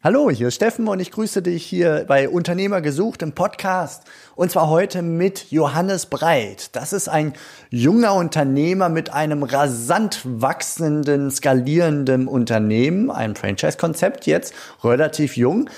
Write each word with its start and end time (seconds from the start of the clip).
Hallo, 0.00 0.30
hier 0.30 0.46
ist 0.46 0.54
Steffen 0.54 0.86
und 0.86 1.00
ich 1.00 1.10
grüße 1.10 1.42
dich 1.42 1.66
hier 1.66 2.04
bei 2.06 2.28
Unternehmer 2.28 2.80
gesucht 2.80 3.20
im 3.20 3.32
Podcast. 3.32 4.04
Und 4.36 4.48
zwar 4.52 4.68
heute 4.68 5.02
mit 5.02 5.50
Johannes 5.50 6.06
Breit. 6.06 6.76
Das 6.76 6.92
ist 6.92 7.08
ein 7.08 7.32
junger 7.70 8.14
Unternehmer 8.14 8.90
mit 8.90 9.12
einem 9.12 9.42
rasant 9.42 10.20
wachsenden, 10.22 11.32
skalierenden 11.32 12.28
Unternehmen, 12.28 13.10
einem 13.10 13.34
Franchise-Konzept 13.34 14.26
jetzt, 14.26 14.54
relativ 14.84 15.36
jung. 15.36 15.68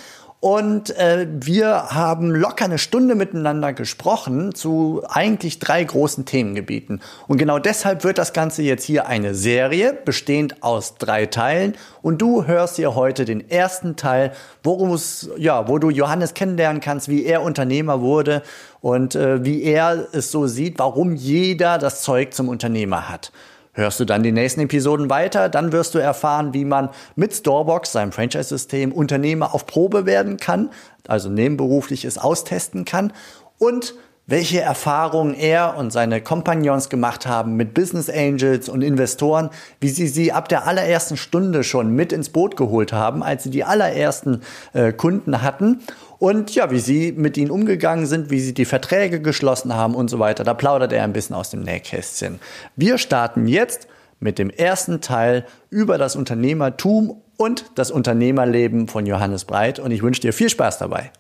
Und 0.41 0.97
äh, 0.97 1.27
wir 1.31 1.91
haben 1.91 2.31
locker 2.31 2.65
eine 2.65 2.79
Stunde 2.79 3.15
miteinander 3.15 3.75
gesprochen 3.75 4.55
zu 4.55 5.03
eigentlich 5.07 5.59
drei 5.59 5.85
großen 5.85 6.25
Themengebieten. 6.25 7.03
Und 7.29 7.37
genau 7.37 7.59
deshalb 7.59 8.05
wird 8.05 8.17
das 8.17 8.33
Ganze 8.33 8.63
jetzt 8.63 8.85
hier 8.85 9.07
eine 9.07 9.35
Serie, 9.35 9.99
bestehend 10.03 10.63
aus 10.63 10.95
drei 10.97 11.27
Teilen. 11.27 11.75
Und 12.01 12.23
du 12.23 12.47
hörst 12.47 12.77
hier 12.77 12.95
heute 12.95 13.27
den 13.27 13.51
ersten 13.51 13.97
Teil, 13.97 14.33
worum 14.63 14.93
es, 14.93 15.29
ja, 15.37 15.69
wo 15.69 15.79
du 15.79 15.91
Johannes 15.91 16.33
kennenlernen 16.33 16.81
kannst, 16.81 17.09
wie 17.09 17.27
er 17.27 17.43
Unternehmer 17.43 18.01
wurde 18.01 18.43
und 18.81 19.15
äh, 19.15 19.45
wie 19.45 19.63
er 19.63 20.07
es 20.13 20.31
so 20.31 20.47
sieht, 20.47 20.79
warum 20.79 21.15
jeder 21.15 21.77
das 21.77 22.01
Zeug 22.01 22.33
zum 22.33 22.49
Unternehmer 22.49 23.11
hat. 23.11 23.31
Hörst 23.73 24.01
du 24.01 24.05
dann 24.05 24.25
die 24.25 24.33
nächsten 24.33 24.63
Episoden 24.63 25.11
weiter, 25.11 25.49
dann 25.49 25.71
wirst 25.71 25.95
du 25.95 25.99
erfahren, 25.99 26.53
wie 26.55 26.65
man 26.65 26.91
mit 27.15 27.33
Storebox, 27.33 27.93
seinem 27.93 28.11
Franchise-System, 28.11 28.91
Unternehmer 28.91 29.55
auf 29.55 29.67
Probe 29.67 30.07
werden 30.07 30.39
kann, 30.39 30.71
also 31.07 31.29
nebenberufliches 31.29 32.19
austesten 32.19 32.85
kann 32.85 33.13
und 33.59 33.95
welche 34.27 34.61
Erfahrungen 34.61 35.35
er 35.35 35.77
und 35.77 35.93
seine 35.93 36.21
Kompagnons 36.21 36.89
gemacht 36.89 37.27
haben 37.27 37.57
mit 37.57 37.75
Business 37.75 38.09
Angels 38.09 38.69
und 38.69 38.83
Investoren, 38.83 39.51
wie 39.81 39.89
sie 39.89 40.07
sie 40.07 40.31
ab 40.31 40.49
der 40.49 40.67
allerersten 40.67 41.17
Stunde 41.17 41.65
schon 41.65 41.95
mit 41.95 42.13
ins 42.13 42.31
Boot 42.31 42.57
geholt 42.57 42.93
haben, 42.93 43.25
als 43.25 43.43
sie 43.43 43.51
die 43.51 43.65
allerersten 43.65 44.43
äh, 44.73 44.93
Kunden 44.93 45.43
hatten 45.43 45.81
und 46.21 46.55
ja, 46.55 46.71
wie 46.71 46.79
sie 46.79 47.13
mit 47.13 47.39
ihnen 47.39 47.51
umgegangen 47.51 48.05
sind, 48.07 48.31
wie 48.31 48.41
sie 48.41 48.53
die 48.53 48.67
Verträge 48.67 49.23
geschlossen 49.23 49.75
haben 49.75 49.95
und 49.95 50.11
so 50.11 50.19
weiter. 50.19 50.45
Da 50.45 50.53
plaudert 50.53 50.93
er 50.93 51.03
ein 51.03 51.15
bisschen 51.15 51.35
aus 51.35 51.49
dem 51.49 51.63
Nähkästchen. 51.63 52.39
Wir 52.77 52.99
starten 52.99 53.49
jetzt 53.49 53.89
mit 54.21 54.39
dem 54.39 54.51
ersten 54.51 55.01
Teil 55.01 55.47
über 55.71 55.97
das 55.97 56.17
Unternehmertum 56.17 57.23
und 57.39 57.65
das 57.75 57.91
Unternehmerleben 57.91 58.87
von 58.87 59.07
Johannes 59.07 59.47
Breit 59.47 59.79
und 59.79 59.93
ich 59.93 60.03
wünsche 60.03 60.21
dir 60.21 60.35
viel 60.35 60.51
Spaß 60.51 60.77
dabei. 60.77 61.11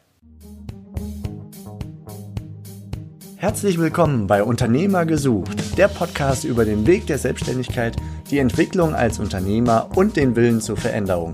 Herzlich 3.36 3.78
willkommen 3.78 4.26
bei 4.26 4.42
Unternehmer 4.42 5.06
gesucht, 5.06 5.78
der 5.78 5.88
Podcast 5.88 6.44
über 6.44 6.66
den 6.66 6.86
Weg 6.86 7.06
der 7.06 7.16
Selbstständigkeit, 7.16 7.96
die 8.30 8.38
Entwicklung 8.38 8.94
als 8.94 9.18
Unternehmer 9.18 9.88
und 9.94 10.16
den 10.16 10.36
Willen 10.36 10.60
zur 10.60 10.76
Veränderung. 10.76 11.32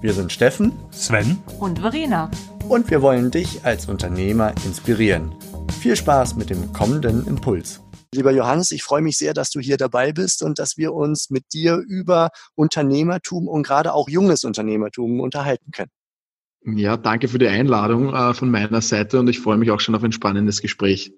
Wir 0.00 0.12
sind 0.12 0.30
Steffen, 0.30 0.70
Sven 0.92 1.38
und 1.58 1.80
Verena. 1.80 2.30
Und 2.68 2.90
wir 2.90 3.00
wollen 3.00 3.30
dich 3.30 3.64
als 3.64 3.88
Unternehmer 3.88 4.52
inspirieren. 4.66 5.34
Viel 5.80 5.96
Spaß 5.96 6.36
mit 6.36 6.50
dem 6.50 6.74
kommenden 6.74 7.26
Impuls. 7.26 7.80
Lieber 8.14 8.30
Johannes, 8.30 8.72
ich 8.72 8.82
freue 8.82 9.00
mich 9.00 9.16
sehr, 9.16 9.32
dass 9.32 9.50
du 9.50 9.58
hier 9.58 9.78
dabei 9.78 10.12
bist 10.12 10.42
und 10.42 10.58
dass 10.58 10.76
wir 10.76 10.92
uns 10.92 11.30
mit 11.30 11.44
dir 11.54 11.76
über 11.76 12.28
Unternehmertum 12.56 13.48
und 13.48 13.62
gerade 13.62 13.94
auch 13.94 14.10
junges 14.10 14.44
Unternehmertum 14.44 15.20
unterhalten 15.20 15.70
können. 15.72 15.90
Ja, 16.76 16.98
danke 16.98 17.28
für 17.28 17.38
die 17.38 17.48
Einladung 17.48 18.12
äh, 18.12 18.34
von 18.34 18.50
meiner 18.50 18.82
Seite 18.82 19.18
und 19.18 19.28
ich 19.28 19.40
freue 19.40 19.56
mich 19.56 19.70
auch 19.70 19.80
schon 19.80 19.94
auf 19.94 20.02
ein 20.02 20.12
spannendes 20.12 20.60
Gespräch. 20.60 21.12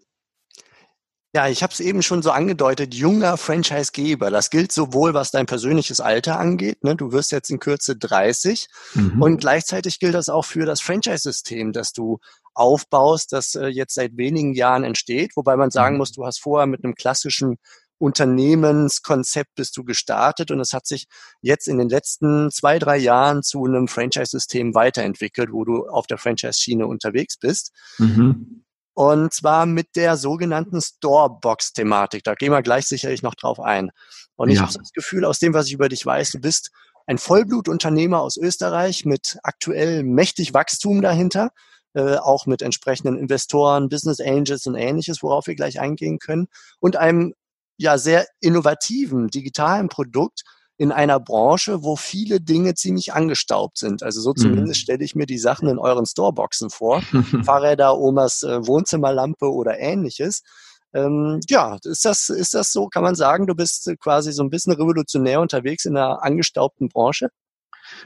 Ja, 1.33 1.49
ich 1.49 1.63
habe 1.63 1.73
es 1.73 1.79
eben 1.79 2.03
schon 2.03 2.23
so 2.23 2.33
angedeutet, 2.33 2.93
junger 2.93 3.37
Franchisegeber. 3.37 4.31
Das 4.31 4.51
gilt 4.51 4.73
sowohl, 4.73 5.15
was 5.15 5.31
dein 5.31 5.47
persönliches 5.47 6.01
Alter 6.01 6.41
angeht. 6.41 6.83
Ne? 6.83 6.97
Du 6.97 7.13
wirst 7.13 7.31
jetzt 7.31 7.51
in 7.51 7.61
Kürze 7.61 7.97
30. 7.97 8.67
Mhm. 8.95 9.23
Und 9.23 9.41
gleichzeitig 9.41 10.01
gilt 10.01 10.15
das 10.15 10.29
auch 10.29 10.45
für 10.45 10.67
das 10.67 10.81
Franchise-System, 10.81 11.73
das 11.73 11.93
du 11.93 12.19
aufbaust, 12.55 13.33
das 13.33 13.55
äh, 13.55 13.69
jetzt 13.69 13.95
seit 13.95 14.17
wenigen 14.17 14.55
Jahren 14.55 14.83
entsteht. 14.83 15.37
Wobei 15.37 15.57
man 15.57 15.71
sagen 15.71 15.95
mhm. 15.95 15.99
muss, 15.99 16.11
du 16.11 16.27
hast 16.27 16.41
vorher 16.41 16.67
mit 16.67 16.83
einem 16.83 16.97
klassischen 16.97 17.59
Unternehmenskonzept 17.99 19.55
bist 19.55 19.77
du 19.77 19.85
gestartet 19.85 20.51
und 20.51 20.59
es 20.59 20.73
hat 20.73 20.87
sich 20.87 21.07
jetzt 21.43 21.69
in 21.69 21.77
den 21.77 21.91
letzten 21.91 22.51
zwei, 22.51 22.79
drei 22.79 22.97
Jahren 22.97 23.43
zu 23.43 23.65
einem 23.65 23.89
Franchise-System 23.89 24.75
weiterentwickelt, 24.75 25.51
wo 25.53 25.65
du 25.65 25.87
auf 25.87 26.07
der 26.07 26.17
Franchise-Schiene 26.17 26.87
unterwegs 26.87 27.37
bist. 27.37 27.73
Mhm. 27.99 28.65
Und 29.01 29.33
zwar 29.33 29.65
mit 29.65 29.97
der 29.97 30.19
sogenannten 30.19 30.79
Storebox-Thematik. 30.79 32.23
Da 32.23 32.35
gehen 32.35 32.53
wir 32.53 32.61
gleich 32.61 32.85
sicherlich 32.85 33.23
noch 33.23 33.35
drauf 33.35 33.59
ein. 33.59 33.93
Und 34.37 34.51
ich 34.51 34.57
ja. 34.57 34.61
habe 34.67 34.75
das 34.75 34.93
Gefühl, 34.93 35.25
aus 35.25 35.39
dem, 35.39 35.55
was 35.55 35.69
ich 35.69 35.73
über 35.73 35.89
dich 35.89 36.05
weiß, 36.05 36.33
du 36.33 36.39
bist 36.39 36.71
ein 37.07 37.17
Vollblutunternehmer 37.17 38.21
aus 38.21 38.37
Österreich 38.37 39.07
mit 39.07 39.39
aktuell 39.43 40.03
mächtig 40.03 40.53
Wachstum 40.53 41.01
dahinter, 41.01 41.49
äh, 41.95 42.17
auch 42.17 42.45
mit 42.45 42.61
entsprechenden 42.61 43.17
Investoren, 43.17 43.89
Business 43.89 44.21
Angels 44.21 44.67
und 44.67 44.75
ähnliches, 44.75 45.23
worauf 45.23 45.47
wir 45.47 45.55
gleich 45.55 45.81
eingehen 45.81 46.19
können, 46.19 46.49
und 46.79 46.97
einem 46.97 47.33
ja 47.79 47.97
sehr 47.97 48.27
innovativen 48.41 49.29
digitalen 49.29 49.89
Produkt, 49.89 50.43
in 50.81 50.93
einer 50.93 51.21
Branche, 51.21 51.83
wo 51.83 51.95
viele 51.95 52.41
Dinge 52.41 52.75
ziemlich 52.75 53.13
angestaubt 53.13 53.77
sind. 53.77 54.03
Also 54.03 54.23
so 54.23 54.33
zumindest 54.33 54.81
mhm. 54.81 54.83
stelle 54.83 55.05
ich 55.05 55.15
mir 55.15 55.27
die 55.27 55.37
Sachen 55.37 55.69
in 55.69 55.79
euren 55.79 56.07
Storeboxen 56.07 56.71
vor. 56.71 57.03
Fahrräder, 57.45 57.99
Omas 57.99 58.43
äh, 58.45 58.67
Wohnzimmerlampe 58.67 59.53
oder 59.53 59.79
ähnliches. 59.79 60.43
Ähm, 60.95 61.41
ja, 61.51 61.77
ist 61.85 62.07
das, 62.07 62.31
ist 62.31 62.55
das 62.55 62.73
so? 62.73 62.87
Kann 62.87 63.03
man 63.03 63.15
sagen, 63.15 63.47
du 63.47 63.55
bist 63.55 63.93
quasi 64.01 64.33
so 64.33 64.43
ein 64.43 64.49
bisschen 64.49 64.73
revolutionär 64.73 65.43
unterwegs 65.43 65.85
in 65.85 65.99
einer 65.99 66.23
angestaubten 66.23 66.89
Branche? 66.89 67.29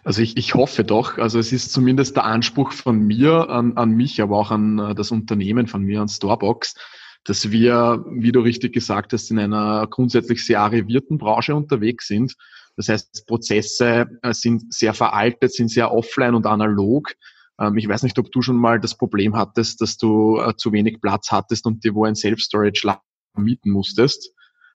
Also 0.03 0.23
ich, 0.23 0.37
ich 0.37 0.57
hoffe 0.57 0.83
doch. 0.83 1.19
Also 1.19 1.39
es 1.39 1.53
ist 1.53 1.73
zumindest 1.73 2.17
der 2.17 2.25
Anspruch 2.25 2.73
von 2.73 2.99
mir 2.99 3.51
an, 3.51 3.77
an 3.77 3.93
mich, 3.93 4.21
aber 4.21 4.37
auch 4.37 4.51
an 4.51 4.81
äh, 4.81 4.95
das 4.97 5.13
Unternehmen 5.13 5.69
von 5.69 5.85
mir, 5.85 6.01
an 6.01 6.09
Storebox, 6.09 6.75
dass 7.23 7.53
wir, 7.53 8.05
wie 8.11 8.33
du 8.33 8.41
richtig 8.41 8.73
gesagt 8.73 9.13
hast, 9.13 9.31
in 9.31 9.39
einer 9.39 9.87
grundsätzlich 9.87 10.45
sehr 10.45 10.59
arrivierten 10.59 11.19
Branche 11.19 11.55
unterwegs 11.55 12.09
sind 12.09 12.35
das 12.77 12.89
heißt, 12.89 13.27
Prozesse 13.27 14.07
äh, 14.23 14.33
sind 14.33 14.73
sehr 14.73 14.95
veraltet, 14.95 15.53
sind 15.53 15.71
sehr 15.71 15.93
offline 15.93 16.35
und 16.35 16.47
analog. 16.47 17.13
Ähm, 17.61 17.77
ich 17.77 17.89
weiß 17.89 18.03
nicht, 18.03 18.19
ob 18.19 18.33
du 18.33 18.43
schon 18.43 18.57
mal 18.57 18.81
das 18.81 18.97
Problem 18.97 19.37
hattest, 19.37 19.81
dass 19.81 19.97
du 19.97 20.39
äh, 20.39 20.57
zu 20.57 20.73
wenig 20.73 21.01
Platz 21.01 21.31
hattest 21.31 21.67
und 21.67 21.85
dir 21.85 21.95
wo 21.95 22.05
ein 22.05 22.17
Self-Storage 22.17 22.97
mieten 23.37 23.71
musstest. 23.71 24.33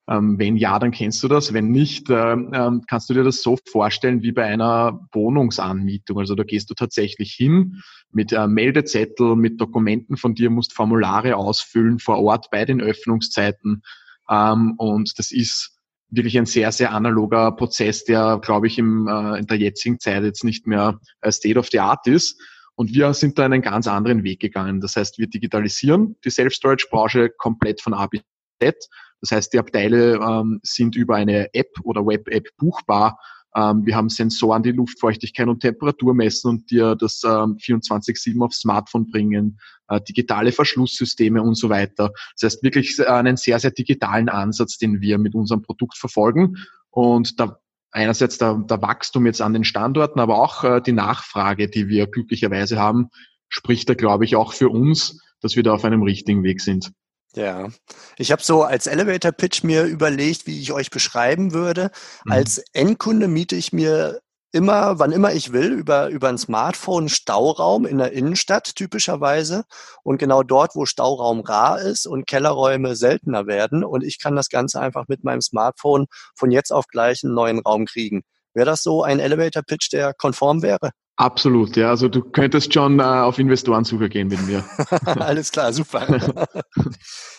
Ähm, 0.07 0.39
wenn 0.39 0.55
ja, 0.55 0.79
dann 0.79 0.91
kennst 0.91 1.21
du 1.23 1.27
das. 1.27 1.53
Wenn 1.53 1.71
nicht, 1.71 2.09
äh, 2.09 2.31
ähm, 2.31 2.83
kannst 2.87 3.09
du 3.09 3.13
dir 3.13 3.23
das 3.23 3.43
so 3.43 3.57
vorstellen 3.69 4.23
wie 4.23 4.31
bei 4.31 4.45
einer 4.45 5.07
Wohnungsanmietung. 5.11 6.19
Also 6.19 6.35
da 6.35 6.43
gehst 6.43 6.69
du 6.69 6.73
tatsächlich 6.73 7.33
hin 7.33 7.81
mit 8.11 8.31
Meldezettel, 8.31 9.35
mit 9.35 9.61
Dokumenten 9.61 10.17
von 10.17 10.33
dir, 10.33 10.49
musst 10.49 10.73
Formulare 10.73 11.35
ausfüllen 11.35 11.99
vor 11.99 12.17
Ort 12.17 12.49
bei 12.49 12.65
den 12.65 12.81
Öffnungszeiten. 12.81 13.83
und 14.27 15.19
das 15.19 15.31
ist 15.31 15.78
wirklich 16.09 16.37
ein 16.37 16.45
sehr, 16.45 16.71
sehr 16.71 16.91
analoger 16.91 17.51
Prozess, 17.51 18.03
der, 18.03 18.39
glaube 18.41 18.67
ich, 18.67 18.77
im, 18.77 19.07
äh, 19.07 19.39
in 19.39 19.47
der 19.47 19.57
jetzigen 19.57 19.99
Zeit 19.99 20.23
jetzt 20.23 20.43
nicht 20.43 20.67
mehr 20.67 20.99
äh, 21.21 21.31
State 21.31 21.57
of 21.59 21.69
the 21.71 21.79
Art 21.79 22.07
ist. 22.07 22.39
Und 22.75 22.93
wir 22.93 23.13
sind 23.13 23.37
da 23.37 23.45
einen 23.45 23.61
ganz 23.61 23.87
anderen 23.87 24.23
Weg 24.23 24.39
gegangen. 24.39 24.81
Das 24.81 24.95
heißt, 24.95 25.17
wir 25.17 25.27
digitalisieren 25.27 26.15
die 26.23 26.29
Self-Storage-Branche 26.29 27.29
komplett 27.37 27.81
von 27.81 27.93
A 27.93 28.07
bis 28.07 28.21
Z. 28.61 28.75
Das 29.21 29.31
heißt, 29.31 29.53
die 29.53 29.59
Abteile 29.59 30.15
ähm, 30.15 30.59
sind 30.63 30.95
über 30.95 31.15
eine 31.15 31.53
App 31.53 31.71
oder 31.83 32.05
Web-App 32.05 32.47
buchbar 32.57 33.17
ähm, 33.55 33.85
wir 33.85 33.95
haben 33.95 34.09
Sensoren, 34.09 34.63
die 34.63 34.71
Luftfeuchtigkeit 34.71 35.47
und 35.47 35.61
Temperatur 35.61 36.13
messen 36.13 36.49
und 36.49 36.71
dir 36.71 36.95
das 36.95 37.23
ähm, 37.23 37.57
24-7 37.57 38.43
aufs 38.43 38.59
Smartphone 38.59 39.09
bringen, 39.09 39.59
digitale 39.97 40.51
Verschlusssysteme 40.51 41.41
und 41.41 41.55
so 41.55 41.69
weiter. 41.69 42.11
Das 42.39 42.53
heißt 42.53 42.63
wirklich 42.63 42.99
einen 43.07 43.37
sehr, 43.37 43.59
sehr 43.59 43.71
digitalen 43.71 44.29
Ansatz, 44.29 44.77
den 44.77 45.01
wir 45.01 45.17
mit 45.17 45.35
unserem 45.35 45.61
Produkt 45.61 45.97
verfolgen. 45.97 46.57
Und 46.91 47.39
da 47.39 47.59
einerseits 47.91 48.37
der, 48.37 48.55
der 48.55 48.81
Wachstum 48.81 49.25
jetzt 49.25 49.41
an 49.41 49.53
den 49.53 49.63
Standorten, 49.63 50.19
aber 50.19 50.41
auch 50.41 50.63
äh, 50.63 50.81
die 50.81 50.91
Nachfrage, 50.91 51.69
die 51.69 51.87
wir 51.87 52.07
glücklicherweise 52.07 52.79
haben, 52.79 53.09
spricht 53.47 53.89
da, 53.89 53.93
glaube 53.95 54.25
ich, 54.25 54.35
auch 54.35 54.53
für 54.53 54.69
uns, 54.69 55.21
dass 55.41 55.55
wir 55.55 55.63
da 55.63 55.73
auf 55.73 55.85
einem 55.85 56.03
richtigen 56.03 56.43
Weg 56.43 56.61
sind. 56.61 56.91
Ja, 57.35 57.69
ich 58.17 58.31
habe 58.31 58.41
so 58.41 58.63
als 58.63 58.87
Elevator 58.87 59.31
Pitch 59.31 59.63
mir 59.63 59.83
überlegt, 59.83 60.47
wie 60.47 60.59
ich 60.59 60.71
euch 60.71 60.89
beschreiben 60.89 61.53
würde. 61.53 61.91
Mhm. 62.25 62.31
Als 62.31 62.57
Endkunde 62.73 63.27
miete 63.27 63.55
ich 63.55 63.71
mir 63.71 64.19
immer, 64.51 64.99
wann 64.99 65.11
immer 65.11 65.33
ich 65.33 65.53
will, 65.53 65.71
über, 65.71 66.07
über 66.09 66.29
ein 66.29 66.37
Smartphone 66.37 67.09
Stauraum 67.09 67.85
in 67.85 67.97
der 67.97 68.11
Innenstadt 68.13 68.75
typischerweise. 68.75 69.63
Und 70.03 70.17
genau 70.17 70.43
dort, 70.43 70.75
wo 70.75 70.85
Stauraum 70.85 71.41
rar 71.41 71.81
ist 71.81 72.07
und 72.07 72.27
Kellerräume 72.27 72.95
seltener 72.95 73.47
werden. 73.47 73.83
Und 73.83 74.03
ich 74.03 74.19
kann 74.19 74.35
das 74.35 74.49
Ganze 74.49 74.79
einfach 74.79 75.05
mit 75.07 75.23
meinem 75.23 75.41
Smartphone 75.41 76.07
von 76.35 76.51
jetzt 76.51 76.71
auf 76.71 76.87
gleich 76.87 77.23
einen 77.23 77.33
neuen 77.33 77.59
Raum 77.59 77.85
kriegen. 77.85 78.23
Wäre 78.53 78.65
das 78.65 78.83
so 78.83 79.03
ein 79.03 79.19
Elevator 79.19 79.63
Pitch, 79.63 79.91
der 79.91 80.13
konform 80.13 80.63
wäre? 80.63 80.91
Absolut, 81.19 81.75
ja. 81.75 81.89
Also 81.89 82.07
du 82.07 82.21
könntest 82.21 82.73
schon 82.73 83.01
äh, 83.01 83.03
auf 83.03 83.39
Investorensuche 83.39 84.07
gehen 84.07 84.29
mit 84.29 84.41
mir. 84.47 84.63
Alles 85.05 85.51
klar, 85.51 85.73
super. 85.73 86.07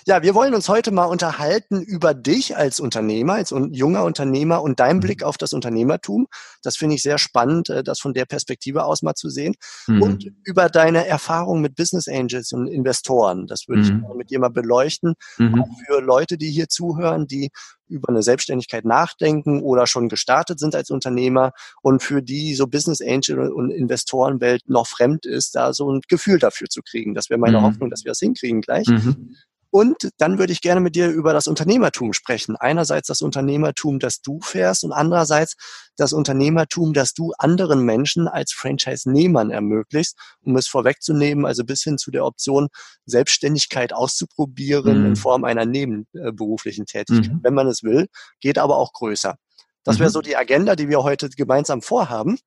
ja, 0.06 0.22
wir 0.22 0.34
wollen 0.34 0.52
uns 0.52 0.68
heute 0.68 0.90
mal 0.90 1.06
unterhalten 1.06 1.80
über 1.80 2.12
dich 2.12 2.58
als 2.58 2.78
Unternehmer, 2.78 3.34
als 3.34 3.52
un 3.52 3.72
junger 3.72 4.04
Unternehmer 4.04 4.60
und 4.60 4.80
deinen 4.80 4.98
mhm. 4.98 5.00
Blick 5.00 5.22
auf 5.22 5.38
das 5.38 5.54
Unternehmertum. 5.54 6.26
Das 6.62 6.76
finde 6.76 6.96
ich 6.96 7.02
sehr 7.02 7.16
spannend, 7.16 7.70
äh, 7.70 7.82
das 7.82 8.00
von 8.00 8.12
der 8.12 8.26
Perspektive 8.26 8.84
aus 8.84 9.00
mal 9.00 9.14
zu 9.14 9.30
sehen. 9.30 9.54
Mhm. 9.86 10.02
Und 10.02 10.26
über 10.44 10.68
deine 10.68 11.06
Erfahrung 11.06 11.62
mit 11.62 11.74
Business 11.74 12.06
Angels 12.06 12.52
und 12.52 12.66
Investoren. 12.66 13.46
Das 13.46 13.66
würde 13.66 13.80
mhm. 13.80 14.04
ich 14.10 14.14
mit 14.14 14.30
dir 14.30 14.40
mal 14.40 14.50
beleuchten. 14.50 15.14
Mhm. 15.38 15.62
Auch 15.62 15.68
für 15.86 16.02
Leute, 16.02 16.36
die 16.36 16.50
hier 16.50 16.68
zuhören, 16.68 17.26
die 17.26 17.48
über 17.90 18.08
eine 18.08 18.22
Selbstständigkeit 18.22 18.84
nachdenken 18.84 19.60
oder 19.62 19.86
schon 19.86 20.08
gestartet 20.08 20.58
sind 20.58 20.74
als 20.74 20.90
Unternehmer 20.90 21.52
und 21.82 22.02
für 22.02 22.22
die 22.22 22.54
so 22.54 22.66
Business 22.66 23.00
Angel 23.00 23.50
und 23.50 23.70
Investorenwelt 23.70 24.68
noch 24.68 24.86
fremd 24.86 25.26
ist, 25.26 25.54
da 25.54 25.72
so 25.72 25.92
ein 25.92 26.00
Gefühl 26.08 26.38
dafür 26.38 26.68
zu 26.68 26.82
kriegen. 26.82 27.14
Das 27.14 27.30
wäre 27.30 27.40
meine 27.40 27.58
mhm. 27.58 27.62
Hoffnung, 27.64 27.90
dass 27.90 28.04
wir 28.04 28.10
das 28.10 28.20
hinkriegen 28.20 28.60
gleich. 28.60 28.86
Mhm. 28.86 29.36
Und 29.70 30.10
dann 30.18 30.38
würde 30.38 30.52
ich 30.52 30.62
gerne 30.62 30.80
mit 30.80 30.96
dir 30.96 31.08
über 31.08 31.32
das 31.32 31.46
Unternehmertum 31.46 32.12
sprechen. 32.12 32.56
Einerseits 32.56 33.06
das 33.06 33.22
Unternehmertum, 33.22 34.00
das 34.00 34.20
du 34.20 34.40
fährst 34.40 34.82
und 34.82 34.92
andererseits 34.92 35.54
das 35.96 36.12
Unternehmertum, 36.12 36.92
das 36.92 37.14
du 37.14 37.32
anderen 37.38 37.84
Menschen 37.84 38.26
als 38.26 38.52
Franchise-Nehmern 38.52 39.50
ermöglicht, 39.50 40.14
um 40.42 40.56
es 40.56 40.66
vorwegzunehmen, 40.66 41.46
also 41.46 41.64
bis 41.64 41.82
hin 41.82 41.98
zu 41.98 42.10
der 42.10 42.24
Option, 42.24 42.68
Selbstständigkeit 43.06 43.92
auszuprobieren 43.92 45.00
mhm. 45.00 45.06
in 45.06 45.16
Form 45.16 45.44
einer 45.44 45.66
nebenberuflichen 45.66 46.86
Tätigkeit, 46.86 47.32
mhm. 47.32 47.40
wenn 47.42 47.54
man 47.54 47.68
es 47.68 47.84
will, 47.84 48.08
geht 48.40 48.58
aber 48.58 48.76
auch 48.76 48.92
größer. 48.92 49.36
Das 49.84 49.98
wäre 49.98 50.10
mhm. 50.10 50.14
so 50.14 50.20
die 50.20 50.36
Agenda, 50.36 50.74
die 50.74 50.88
wir 50.88 51.02
heute 51.02 51.28
gemeinsam 51.30 51.80
vorhaben. 51.80 52.38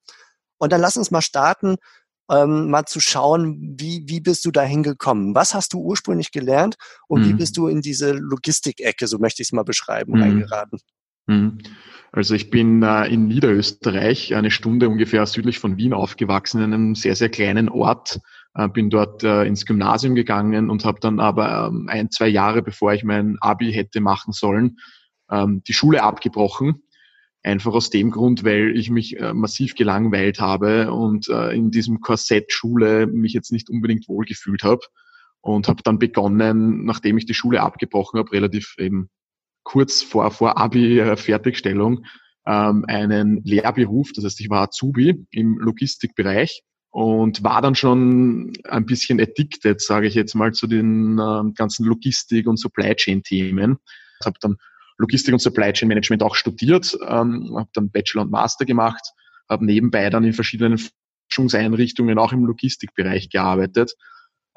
Und 0.58 0.72
dann 0.72 0.81
lass 0.81 0.98
uns 0.98 1.12
mal 1.12 1.22
starten 1.22 1.78
ähm, 2.31 2.70
mal 2.70 2.86
zu 2.86 3.00
schauen, 3.00 3.75
wie, 3.80 4.04
wie 4.08 4.22
bist 4.22 4.46
du 4.46 4.52
da 4.52 4.62
hingekommen? 4.62 5.36
Was 5.36 5.54
hast 5.54 5.74
du 5.74 5.80
ursprünglich 5.80 6.31
gelernt 6.31 6.75
und 7.08 7.22
mhm. 7.22 7.30
wie 7.30 7.34
bist 7.34 7.58
du 7.58 7.68
in 7.68 7.81
diese 7.81 8.14
Logistikecke, 8.14 9.08
so 9.08 9.20
möchte 9.20 9.42
ich 9.42 9.50
es 9.50 9.52
mal 9.52 9.64
beschreiben, 9.64 10.14
mhm. 10.14 10.22
reingeraten? 10.22 10.80
Mhm. 11.28 11.60
Also 12.12 12.36
ich 12.36 12.52
bin 12.52 12.84
äh, 12.84 13.08
in 13.08 13.28
Niederösterreich, 13.28 14.36
eine 14.36 14.52
Stunde 14.52 14.88
ungefähr 14.88 15.25
südlich 15.25 15.58
von 15.58 15.78
Wien 15.78 15.94
aufgewachsen, 15.94 16.62
in 16.62 16.74
einem 16.74 16.96
sehr, 16.96 17.16
sehr 17.16 17.30
kleinen 17.30 17.70
Ort. 17.70 18.20
Äh, 18.54 18.70
bin 18.70 18.92
dort 18.92 19.24
äh, 19.24 19.44
ins 19.46 19.66
Gymnasium 19.66 20.14
gegangen 20.14 20.70
und 20.70 20.86
habe 20.86 21.00
dann 21.00 21.20
aber 21.20 21.68
ähm, 21.68 21.88
ein, 21.90 22.12
zwei 22.12 22.28
Jahre, 22.28 22.62
bevor 22.62 22.94
ich 22.94 23.04
mein 23.04 23.38
Abi 23.42 23.74
hätte 23.74 24.00
machen 24.00 24.31
sollen, 24.31 24.78
ähm, 25.31 25.64
die 25.68 25.74
Schule 25.74 26.04
abgebrochen 26.04 26.83
Einfach 27.44 27.74
aus 27.74 27.90
dem 27.90 28.10
Grund, 28.10 28.45
weil 28.45 28.75
ich 28.75 28.90
mich 28.90 29.19
äh, 29.19 29.34
massiv 29.34 29.75
gelangweilt 29.75 30.40
habe 30.40 30.94
und 30.94 31.28
äh, 31.28 31.51
in 31.54 31.72
diesem 31.72 32.00
Korsett 32.00 32.51
Schule 32.54 33.06
mich 33.06 33.34
jetzt 33.34 33.51
nicht 33.51 33.69
unbedingt 33.69 34.07
wohlgefühlt 34.07 34.63
habe. 34.63 34.81
Und 35.42 35.68
habe 35.68 35.84
dann 35.84 36.00
begonnen, 36.00 36.86
nachdem 36.86 37.18
ich 37.18 37.25
die 37.25 37.34
Schule 37.34 37.62
abgebrochen 37.62 38.18
habe, 38.18 38.31
relativ 38.31 38.75
eben 38.78 39.10
kurz 39.63 40.01
vor, 40.01 40.31
vor 40.31 40.57
Abi-Fertigstellung, 40.57 42.06
ähm, 42.45 42.86
einen 42.88 43.42
Lehrberuf. 43.44 44.12
Das 44.13 44.24
heißt, 44.24 44.39
ich 44.39 44.50
war 44.50 44.63
Azubi 44.63 45.25
im 45.31 45.57
Logistikbereich 45.60 46.63
und 46.92 47.44
war 47.44 47.62
dann 47.62 47.75
schon 47.75 48.54
ein 48.66 48.86
bisschen 48.86 49.19
addicted, 49.19 49.81
sage 49.81 50.07
ich 50.07 50.13
jetzt 50.13 50.36
mal, 50.36 50.54
zu 50.54 50.68
den 50.68 51.18
äh, 51.18 51.51
ganzen 51.56 51.86
Logistik- 51.86 52.48
und 52.48 52.57
Supply 52.57 52.96
Chain-Themen. 52.96 53.78
Habe 54.24 54.38
dann 54.39 54.57
Logistik 54.98 55.34
und 55.34 55.40
Supply 55.40 55.74
Chain 55.74 55.88
Management 55.88 56.24
auch 56.24 56.36
studiert, 56.36 56.98
ähm, 57.07 57.54
habe 57.56 57.69
dann 57.74 57.90
Bachelor 57.90 58.24
und 58.24 58.31
Master 58.31 58.66
gemacht, 58.66 59.12
habe 59.50 59.66
nebenbei 59.66 60.10
dann 60.10 60.24
in 60.24 60.34
verschiedenen 60.34 60.80
Forschungseinrichtungen 61.30 62.18
auch 62.19 62.31
im 62.31 62.45
Logistikbereich 62.45 63.30
gearbeitet 63.30 63.95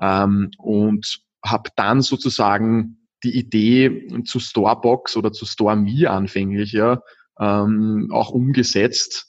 ähm, 0.00 0.50
und 0.58 1.20
habe 1.44 1.70
dann 1.76 2.02
sozusagen 2.02 3.08
die 3.24 3.36
Idee 3.36 4.22
zu 4.24 4.38
Storebox 4.38 5.16
oder 5.16 5.32
zu 5.32 5.46
StoreMe 5.46 6.10
anfänglich 6.10 6.72
ja 6.72 7.02
ähm, 7.40 8.08
auch 8.12 8.30
umgesetzt 8.30 9.25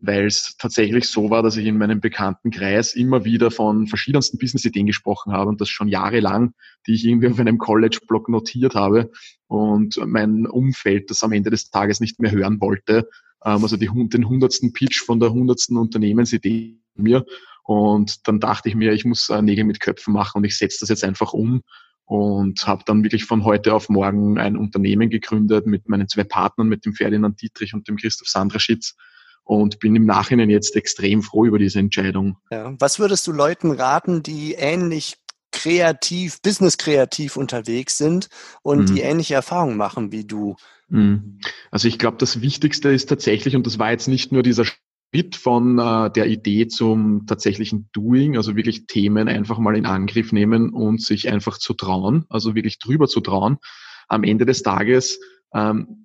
weil 0.00 0.26
es 0.26 0.56
tatsächlich 0.58 1.08
so 1.08 1.30
war, 1.30 1.42
dass 1.42 1.56
ich 1.56 1.66
in 1.66 1.76
meinem 1.76 2.00
Bekanntenkreis 2.00 2.94
immer 2.94 3.24
wieder 3.24 3.50
von 3.50 3.88
verschiedensten 3.88 4.38
Business-Ideen 4.38 4.86
gesprochen 4.86 5.32
habe 5.32 5.48
und 5.48 5.60
das 5.60 5.68
schon 5.68 5.88
jahrelang, 5.88 6.52
die 6.86 6.94
ich 6.94 7.04
irgendwie 7.04 7.28
auf 7.28 7.40
einem 7.40 7.58
College-Blog 7.58 8.28
notiert 8.28 8.74
habe 8.74 9.10
und 9.48 9.98
mein 10.06 10.46
Umfeld 10.46 11.10
das 11.10 11.24
am 11.24 11.32
Ende 11.32 11.50
des 11.50 11.70
Tages 11.70 12.00
nicht 12.00 12.20
mehr 12.20 12.30
hören 12.30 12.60
wollte. 12.60 13.08
Ähm, 13.44 13.62
also 13.62 13.76
die, 13.76 13.90
den 13.92 14.28
hundertsten 14.28 14.72
Pitch 14.72 15.00
von 15.00 15.18
der 15.18 15.32
hundertsten 15.32 15.76
Unternehmensidee 15.76 16.78
mir 16.94 17.24
und 17.64 18.26
dann 18.26 18.40
dachte 18.40 18.68
ich 18.68 18.74
mir, 18.74 18.92
ich 18.92 19.04
muss 19.04 19.28
äh, 19.28 19.42
Nägel 19.42 19.64
mit 19.64 19.80
Köpfen 19.80 20.14
machen 20.14 20.38
und 20.38 20.44
ich 20.44 20.56
setze 20.56 20.78
das 20.80 20.88
jetzt 20.88 21.04
einfach 21.04 21.32
um 21.32 21.62
und 22.06 22.66
habe 22.66 22.82
dann 22.86 23.04
wirklich 23.04 23.24
von 23.24 23.44
heute 23.44 23.74
auf 23.74 23.90
morgen 23.90 24.38
ein 24.38 24.56
Unternehmen 24.56 25.10
gegründet 25.10 25.66
mit 25.66 25.88
meinen 25.88 26.08
zwei 26.08 26.24
Partnern, 26.24 26.68
mit 26.68 26.86
dem 26.86 26.94
Ferdinand 26.94 27.42
Dietrich 27.42 27.74
und 27.74 27.86
dem 27.86 27.96
Christoph 27.96 28.28
Sandraschitz 28.28 28.96
und 29.48 29.78
bin 29.78 29.96
im 29.96 30.04
Nachhinein 30.04 30.50
jetzt 30.50 30.76
extrem 30.76 31.22
froh 31.22 31.46
über 31.46 31.58
diese 31.58 31.78
Entscheidung. 31.78 32.36
Ja. 32.50 32.74
Was 32.78 32.98
würdest 32.98 33.26
du 33.26 33.32
Leuten 33.32 33.70
raten, 33.70 34.22
die 34.22 34.52
ähnlich 34.52 35.16
kreativ, 35.52 36.42
business-kreativ 36.42 37.38
unterwegs 37.38 37.96
sind 37.96 38.28
und 38.62 38.80
mhm. 38.80 38.94
die 38.94 39.00
ähnliche 39.00 39.34
Erfahrungen 39.34 39.78
machen 39.78 40.12
wie 40.12 40.26
du? 40.26 40.56
Mhm. 40.88 41.40
Also 41.70 41.88
ich 41.88 41.98
glaube, 41.98 42.18
das 42.18 42.42
Wichtigste 42.42 42.90
ist 42.90 43.08
tatsächlich, 43.08 43.56
und 43.56 43.66
das 43.66 43.78
war 43.78 43.90
jetzt 43.90 44.06
nicht 44.06 44.32
nur 44.32 44.42
dieser 44.42 44.66
Schritt 44.66 45.34
von 45.34 45.78
äh, 45.78 46.10
der 46.10 46.26
Idee 46.26 46.68
zum 46.68 47.24
tatsächlichen 47.26 47.88
Doing, 47.92 48.36
also 48.36 48.54
wirklich 48.54 48.86
Themen 48.86 49.28
einfach 49.28 49.58
mal 49.58 49.78
in 49.78 49.86
Angriff 49.86 50.30
nehmen 50.30 50.74
und 50.74 51.00
sich 51.00 51.30
einfach 51.32 51.56
zu 51.56 51.72
trauen, 51.72 52.26
also 52.28 52.54
wirklich 52.54 52.78
drüber 52.80 53.08
zu 53.08 53.22
trauen. 53.22 53.56
Am 54.08 54.24
Ende 54.24 54.44
des 54.44 54.62
Tages 54.62 55.18
ähm, 55.54 56.04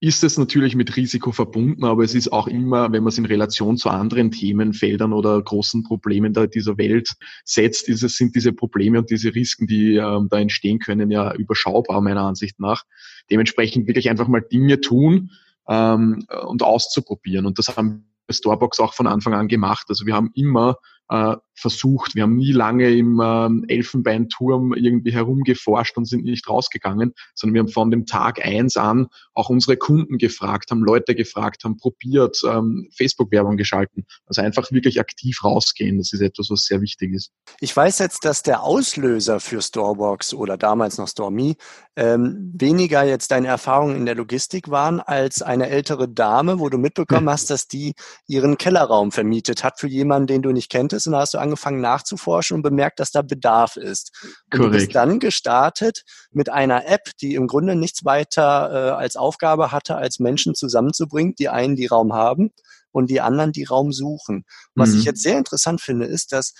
ist 0.00 0.22
es 0.22 0.36
natürlich 0.36 0.74
mit 0.74 0.96
Risiko 0.96 1.32
verbunden, 1.32 1.84
aber 1.84 2.04
es 2.04 2.14
ist 2.14 2.32
auch 2.32 2.46
immer, 2.46 2.92
wenn 2.92 3.02
man 3.02 3.08
es 3.08 3.18
in 3.18 3.24
Relation 3.24 3.76
zu 3.76 3.88
anderen 3.88 4.30
Themenfeldern 4.30 5.12
oder 5.12 5.40
großen 5.40 5.82
Problemen 5.82 6.34
dieser 6.52 6.76
Welt 6.76 7.14
setzt, 7.44 7.88
ist 7.88 8.02
es, 8.02 8.16
sind 8.16 8.34
diese 8.34 8.52
Probleme 8.52 8.98
und 8.98 9.10
diese 9.10 9.34
Risiken, 9.34 9.66
die 9.66 9.96
ähm, 9.96 10.28
da 10.30 10.38
entstehen 10.38 10.78
können, 10.78 11.10
ja 11.10 11.34
überschaubar 11.34 12.00
meiner 12.00 12.22
Ansicht 12.22 12.60
nach. 12.60 12.84
Dementsprechend 13.30 13.86
wirklich 13.86 14.10
einfach 14.10 14.28
mal 14.28 14.42
Dinge 14.42 14.80
tun 14.80 15.30
ähm, 15.68 16.26
und 16.46 16.62
auszuprobieren. 16.62 17.46
Und 17.46 17.58
das 17.58 17.76
haben 17.76 18.04
wir 18.26 18.34
Starbucks 18.34 18.80
auch 18.80 18.94
von 18.94 19.06
Anfang 19.06 19.34
an 19.34 19.48
gemacht. 19.48 19.86
Also 19.88 20.06
wir 20.06 20.14
haben 20.14 20.30
immer 20.34 20.76
äh, 21.08 21.36
versucht. 21.54 22.14
Wir 22.14 22.24
haben 22.24 22.36
nie 22.36 22.52
lange 22.52 22.90
im 22.90 23.20
äh, 23.20 23.72
Elfenbeinturm 23.74 24.74
irgendwie 24.74 25.12
herumgeforscht 25.12 25.96
und 25.96 26.06
sind 26.06 26.24
nicht 26.24 26.48
rausgegangen, 26.48 27.14
sondern 27.34 27.54
wir 27.54 27.60
haben 27.60 27.68
von 27.68 27.90
dem 27.90 28.06
Tag 28.06 28.44
eins 28.44 28.76
an 28.76 29.06
auch 29.34 29.48
unsere 29.48 29.76
Kunden 29.76 30.18
gefragt, 30.18 30.70
haben 30.70 30.84
Leute 30.84 31.14
gefragt, 31.14 31.64
haben 31.64 31.76
probiert, 31.76 32.40
ähm, 32.48 32.88
Facebook-Werbung 32.96 33.56
geschalten. 33.56 34.04
Also 34.26 34.42
einfach 34.42 34.70
wirklich 34.72 35.00
aktiv 35.00 35.42
rausgehen. 35.44 35.98
Das 35.98 36.12
ist 36.12 36.20
etwas, 36.20 36.50
was 36.50 36.64
sehr 36.64 36.80
wichtig 36.80 37.12
ist. 37.12 37.30
Ich 37.60 37.74
weiß 37.76 37.98
jetzt, 38.00 38.24
dass 38.24 38.42
der 38.42 38.62
Auslöser 38.62 39.40
für 39.40 39.62
Storebox 39.62 40.34
oder 40.34 40.56
damals 40.56 40.98
noch 40.98 41.08
StoreMe 41.08 41.54
ähm, 41.96 42.52
weniger 42.54 43.04
jetzt 43.04 43.30
deine 43.30 43.48
Erfahrungen 43.48 43.96
in 43.96 44.06
der 44.06 44.14
Logistik 44.14 44.70
waren 44.70 45.00
als 45.00 45.42
eine 45.42 45.68
ältere 45.68 46.08
Dame, 46.08 46.58
wo 46.58 46.68
du 46.68 46.78
mitbekommen 46.78 47.30
hast, 47.30 47.50
dass 47.50 47.68
die 47.68 47.94
ihren 48.26 48.58
Kellerraum 48.58 49.12
vermietet 49.12 49.62
hat 49.62 49.78
für 49.78 49.86
jemanden, 49.86 50.26
den 50.26 50.42
du 50.42 50.50
nicht 50.50 50.70
kenntest 50.70 51.06
und 51.06 51.12
da 51.12 51.20
hast 51.20 51.34
du 51.34 51.38
angefangen 51.44 51.80
nachzuforschen 51.80 52.56
und 52.56 52.62
bemerkt, 52.62 52.98
dass 53.00 53.10
da 53.10 53.22
Bedarf 53.22 53.76
ist. 53.76 54.10
Und 54.22 54.58
Korrekt. 54.58 54.74
du 54.74 54.78
bist 54.78 54.94
dann 54.94 55.18
gestartet 55.20 56.02
mit 56.32 56.48
einer 56.50 56.86
App, 56.86 57.10
die 57.20 57.34
im 57.34 57.46
Grunde 57.46 57.76
nichts 57.76 58.04
weiter 58.04 58.70
äh, 58.72 58.90
als 58.90 59.16
Aufgabe 59.16 59.70
hatte, 59.70 59.96
als 59.96 60.18
Menschen 60.18 60.54
zusammenzubringen, 60.54 61.34
die 61.38 61.48
einen, 61.48 61.76
die 61.76 61.86
Raum 61.86 62.12
haben 62.12 62.50
und 62.90 63.10
die 63.10 63.20
anderen, 63.20 63.52
die 63.52 63.64
Raum 63.64 63.92
suchen. 63.92 64.44
Was 64.74 64.90
mhm. 64.90 64.98
ich 64.98 65.04
jetzt 65.04 65.22
sehr 65.22 65.38
interessant 65.38 65.80
finde, 65.80 66.06
ist, 66.06 66.32
dass 66.32 66.54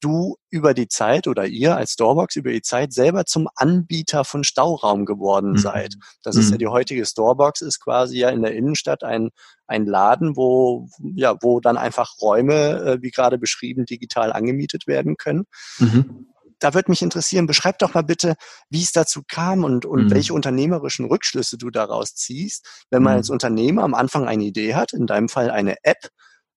du 0.00 0.36
über 0.50 0.74
die 0.74 0.88
Zeit 0.88 1.26
oder 1.26 1.46
ihr 1.46 1.76
als 1.76 1.92
Storebox 1.92 2.36
über 2.36 2.50
die 2.50 2.62
Zeit 2.62 2.92
selber 2.92 3.24
zum 3.24 3.48
Anbieter 3.54 4.24
von 4.24 4.44
Stauraum 4.44 5.04
geworden 5.04 5.52
mhm. 5.52 5.58
seid. 5.58 5.94
Das 6.22 6.36
mhm. 6.36 6.40
ist 6.40 6.48
ja 6.50 6.54
mhm. 6.54 6.58
die 6.58 6.66
heutige 6.68 7.04
Storebox, 7.04 7.60
ist 7.62 7.80
quasi 7.80 8.18
ja 8.18 8.30
in 8.30 8.42
der 8.42 8.54
Innenstadt 8.54 9.04
ein, 9.04 9.30
ein 9.66 9.86
Laden, 9.86 10.36
wo, 10.36 10.88
ja, 11.14 11.36
wo 11.40 11.60
dann 11.60 11.76
einfach 11.76 12.20
Räume, 12.20 12.80
äh, 12.80 12.98
wie 13.02 13.10
gerade 13.10 13.38
beschrieben, 13.38 13.86
digital 13.86 14.32
angemietet 14.32 14.86
werden 14.86 15.16
können. 15.16 15.44
Mhm. 15.78 16.28
Da 16.60 16.74
würde 16.74 16.90
mich 16.90 17.02
interessieren, 17.02 17.46
beschreib 17.46 17.78
doch 17.78 17.94
mal 17.94 18.02
bitte, 18.02 18.34
wie 18.68 18.82
es 18.82 18.90
dazu 18.90 19.22
kam 19.28 19.62
und, 19.62 19.86
und 19.86 20.06
mhm. 20.06 20.10
welche 20.10 20.34
unternehmerischen 20.34 21.06
Rückschlüsse 21.06 21.56
du 21.56 21.70
daraus 21.70 22.14
ziehst, 22.14 22.66
wenn 22.90 23.02
man 23.02 23.14
als 23.14 23.30
Unternehmer 23.30 23.84
am 23.84 23.94
Anfang 23.94 24.26
eine 24.26 24.42
Idee 24.42 24.74
hat, 24.74 24.92
in 24.92 25.06
deinem 25.06 25.28
Fall 25.28 25.50
eine 25.50 25.76
App, 25.84 26.08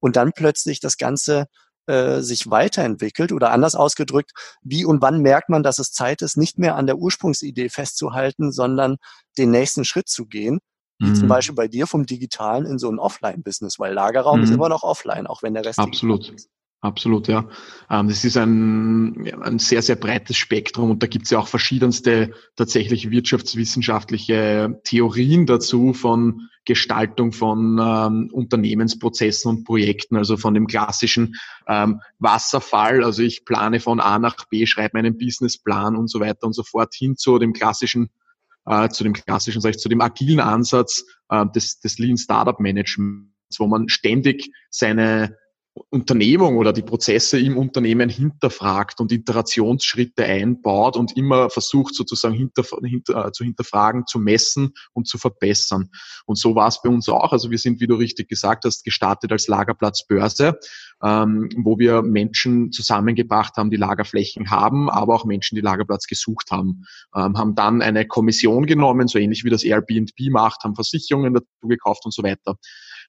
und 0.02 0.16
dann 0.16 0.32
plötzlich 0.34 0.80
das 0.80 0.98
Ganze 0.98 1.46
äh, 1.88 2.22
sich 2.22 2.50
weiterentwickelt 2.50 3.32
oder 3.32 3.52
anders 3.52 3.76
ausgedrückt, 3.76 4.32
wie 4.62 4.86
und 4.86 5.02
wann 5.02 5.22
merkt 5.22 5.50
man, 5.50 5.64
dass 5.64 5.80
es 5.80 5.92
Zeit 5.92 6.22
ist, 6.22 6.38
nicht 6.38 6.60
mehr 6.60 6.76
an 6.76 6.86
der 6.86 6.98
Ursprungsidee 6.98 7.70
festzuhalten, 7.70 8.52
sondern 8.52 8.98
den 9.38 9.52
nächsten 9.52 9.86
Schritt 9.86 10.08
zu 10.08 10.26
gehen, 10.26 10.60
wie 11.00 11.08
mhm. 11.08 11.16
zum 11.16 11.28
Beispiel 11.28 11.56
bei 11.56 11.68
dir 11.68 11.88
vom 11.88 12.06
Digitalen 12.06 12.66
in 12.66 12.78
so 12.78 12.90
ein 12.90 13.00
Offline-Business, 13.00 13.80
weil 13.80 13.94
Lagerraum 13.94 14.40
mhm. 14.40 14.44
ist 14.44 14.52
immer 14.52 14.70
noch 14.70 14.84
offline, 14.84 15.28
auch 15.28 15.42
wenn 15.44 15.54
der 15.54 15.66
Rest 15.66 15.80
absolut 15.80 16.22
Absolut, 16.22 16.50
ja. 16.84 17.48
Ähm, 17.90 18.08
das 18.08 18.24
ist 18.26 18.38
ein, 18.38 19.32
ein 19.42 19.60
sehr, 19.60 19.82
sehr 19.82 19.96
breites 19.96 20.38
Spektrum 20.38 20.92
und 20.92 21.04
da 21.04 21.08
gibt 21.08 21.26
es 21.26 21.32
ja 21.32 21.40
auch 21.40 21.48
verschiedenste 21.48 22.34
tatsächlich 22.56 23.12
wirtschaftswissenschaftliche 23.12 24.80
Theorien 24.84 25.46
dazu 25.46 25.94
von 25.94 26.50
Gestaltung 26.66 27.32
von 27.32 27.80
ähm, 27.82 28.30
Unternehmensprozessen 28.32 29.50
und 29.50 29.64
Projekten, 29.64 30.16
also 30.16 30.38
von 30.38 30.54
dem 30.54 30.68
klassischen 30.68 31.36
ähm, 31.68 32.02
Wasserfall, 32.20 33.04
also 33.04 33.24
ich 33.24 33.46
plane 33.46 33.80
von 33.80 34.00
A 34.00 34.20
nach 34.20 34.48
B, 34.50 34.66
schreibe 34.66 34.98
meinen 34.98 35.18
Businessplan 35.18 35.96
und 35.96 36.08
so 36.08 36.20
weiter 36.20 36.46
und 36.46 36.54
so 36.54 36.64
fort, 36.64 36.94
hin 36.96 37.16
zu 37.16 37.40
dem 37.40 37.54
klassischen 37.54 38.10
äh, 38.66 38.90
zu 38.90 39.04
dem 39.04 39.14
klassischen, 39.14 39.62
sag 39.62 39.72
ich, 39.72 39.80
zu 39.80 39.90
dem 39.90 40.02
agilen 40.02 40.40
Ansatz 40.40 41.06
äh, 41.30 41.46
des, 41.56 41.80
des 41.80 41.98
Lean 41.98 42.18
Startup 42.18 42.60
Managements, 42.60 43.60
wo 43.60 43.68
man 43.68 43.90
ständig 43.90 44.52
seine 44.70 45.36
Unternehmung 45.90 46.58
oder 46.58 46.74
die 46.74 46.82
Prozesse 46.82 47.40
im 47.40 47.58
Unternehmen 47.58 48.10
hinterfragt 48.10 49.00
und 49.00 49.12
Iterationsschritte 49.12 50.26
einbaut 50.26 50.98
und 50.98 51.16
immer 51.16 51.50
versucht 51.50 51.96
sozusagen 51.96 52.36
hinter, 52.36 52.64
hinter, 52.84 53.28
äh, 53.28 53.32
zu 53.32 53.46
hinterfragen, 53.46 54.06
zu 54.06 54.20
messen 54.20 54.72
und 54.94 55.08
zu 55.08 55.18
verbessern. 55.18 55.90
Und 56.26 56.38
so 56.38 56.56
war 56.56 56.68
es 56.68 56.82
bei 56.82 56.90
uns 56.90 57.08
auch. 57.08 57.32
Also 57.32 57.52
wir 57.52 57.58
sind, 57.58 57.80
wie 57.80 57.88
du 57.88 57.96
richtig 57.96 58.28
gesagt 58.28 58.66
hast, 58.66 58.84
gestartet 58.84 59.32
als 59.32 59.48
Lagerplatzbörse, 59.48 60.60
ähm, 61.04 61.50
wo 61.58 61.80
wir 61.80 62.02
Menschen 62.02 62.74
zusammengebracht 62.74 63.56
haben, 63.56 63.72
die 63.72 63.78
Lagerflächen 63.78 64.52
haben, 64.52 64.90
aber 64.90 65.16
auch 65.16 65.26
Menschen, 65.26 65.56
die 65.56 65.62
Lagerplatz 65.62 66.06
gesucht 66.06 66.52
haben. 66.52 66.84
Ähm, 67.16 67.38
haben 67.38 67.56
dann 67.56 67.82
eine 67.82 68.06
Kommission 68.06 68.66
genommen, 68.66 69.08
so 69.08 69.20
ähnlich 69.20 69.46
wie 69.46 69.50
das 69.50 69.64
Airbnb 69.64 70.20
macht, 70.32 70.66
haben 70.66 70.76
Versicherungen 70.76 71.34
dazu 71.34 71.68
gekauft 71.68 72.04
und 72.04 72.14
so 72.14 72.24
weiter. 72.24 72.58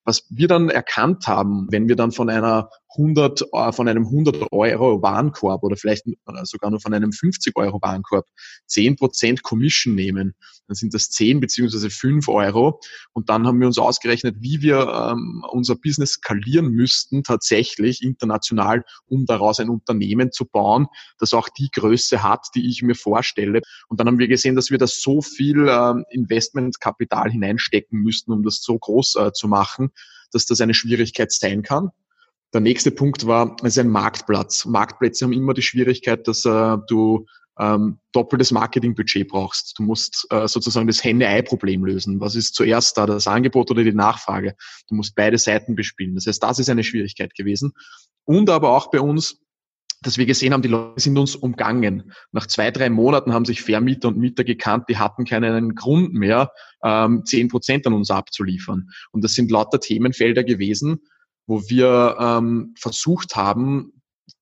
Was 0.05 0.27
wir 0.31 0.49
dann 0.49 0.69
erkannt 0.69 1.27
haben, 1.27 1.69
wenn 1.71 1.89
wir 1.89 1.97
dann 1.97 2.13
von 2.13 2.29
einer 2.29 2.71
100, 2.97 3.43
äh, 3.53 3.73
von 3.73 3.89
einem 3.89 4.05
100 4.07 4.53
Euro 4.53 5.01
Warenkorb 5.03 5.63
oder 5.63 5.77
vielleicht 5.77 6.05
sogar 6.43 6.71
nur 6.71 6.81
von 6.81 6.93
einem 6.93 7.13
50 7.13 7.57
Euro 7.57 7.81
Warenkorb 7.81 8.27
10 8.67 8.97
Prozent 8.97 9.43
Commission 9.43 9.95
nehmen, 9.95 10.35
dann 10.73 10.77
sind 10.77 10.95
das 10.95 11.11
10 11.11 11.41
beziehungsweise 11.41 11.91
5 11.91 12.29
Euro. 12.29 12.81
Und 13.13 13.29
dann 13.29 13.47
haben 13.47 13.61
wir 13.61 13.67
uns 13.67 13.79
ausgerechnet, 13.79 14.37
wie 14.41 14.63
wir 14.63 15.13
ähm, 15.13 15.45
unser 15.51 15.77
Business 15.77 16.13
skalieren 16.13 16.71
müssten, 16.71 17.23
tatsächlich 17.23 18.03
international, 18.03 18.85
um 19.07 19.27
daraus 19.27 19.61
ein 19.61 19.69
Unternehmen 19.69 20.33
zu 20.33 20.47
bauen, 20.47 20.87
das 21.19 21.35
auch 21.35 21.49
die 21.51 21.69
Größe 21.71 22.23
hat, 22.23 22.47
die 22.55 22.69
ich 22.69 22.83
mir 22.83 22.95
vorstelle. 22.95 23.61
Und 23.89 24.01
dann 24.01 24.07
haben 24.07 24.19
wir 24.19 24.29
gesehen, 24.29 24.57
dass 24.57 24.71
wir 24.71 24.79
da 24.79 24.87
so 24.87 25.21
viel 25.21 25.69
ähm, 25.69 26.05
Investmentkapital 26.11 27.31
hineinstecken 27.31 28.01
müssten, 28.01 28.33
um 28.33 28.43
das 28.43 28.63
so 28.63 28.79
groß 28.79 29.17
äh, 29.17 29.33
zu 29.33 29.49
machen, 29.49 29.91
dass 30.33 30.47
das 30.47 30.61
eine 30.63 30.75
Schwierigkeit 30.75 31.33
sein 31.33 31.63
kann. 31.63 31.91
Der 32.55 32.61
nächste 32.61 32.91
Punkt 32.91 33.27
war, 33.27 33.57
es 33.61 33.77
ist 33.77 33.79
ein 33.79 33.89
Marktplatz. 33.89 34.67
Marktplätze 34.67 35.25
haben 35.25 35.33
immer 35.33 35.55
die 35.55 35.63
Schwierigkeit, 35.63 36.29
dass 36.29 36.45
äh, 36.45 36.77
du 36.87 37.27
ähm, 37.59 37.99
doppeltes 38.13 38.51
Marketingbudget 38.51 39.29
brauchst. 39.29 39.79
Du 39.79 39.83
musst 39.83 40.27
äh, 40.31 40.49
sozusagen 40.49 40.87
das 40.87 41.05
Henne-Ei-Problem 41.05 41.85
lösen. 41.85 42.21
Was 42.21 42.35
ist 42.35 42.55
zuerst 42.55 42.97
da, 42.97 43.07
das 43.07 43.27
Angebot 43.27 43.71
oder 43.71 43.85
die 43.85 43.93
Nachfrage? 43.93 44.55
Du 44.89 44.95
musst 44.95 45.15
beide 45.15 45.39
Seiten 45.39 45.75
bespielen. 45.75 46.15
Das 46.15 46.27
heißt, 46.27 46.43
das 46.43 46.59
ist 46.59 46.71
eine 46.71 46.85
Schwierigkeit 46.85 47.35
gewesen. 47.35 47.73
Und 48.25 48.49
aber 48.51 48.71
auch 48.71 48.91
bei 48.91 49.01
uns, 49.01 49.39
dass 50.03 50.19
wir 50.19 50.27
gesehen 50.27 50.53
haben, 50.53 50.63
die 50.63 50.69
Leute 50.69 51.01
sind 51.01 51.17
uns 51.17 51.37
umgangen. 51.37 52.13
Nach 52.33 52.47
zwei, 52.47 52.71
drei 52.71 52.91
Monaten 52.91 53.33
haben 53.33 53.45
sich 53.45 53.63
Vermieter 53.63 54.09
und 54.09 54.19
Mieter 54.19 54.45
gekannt, 54.45 54.87
die 54.89 54.97
hatten 54.97 55.25
keinen 55.25 55.75
Grund 55.75 56.13
mehr, 56.13 56.51
ähm, 56.83 57.23
Prozent 57.49 57.87
an 57.87 57.93
uns 57.93 58.11
abzuliefern. 58.11 58.89
Und 59.13 59.23
das 59.23 59.35
sind 59.35 59.51
lauter 59.51 59.79
Themenfelder 59.79 60.43
gewesen, 60.43 61.03
wo 61.47 61.63
wir 61.69 62.17
ähm, 62.19 62.75
versucht 62.79 63.37
haben, 63.37 63.93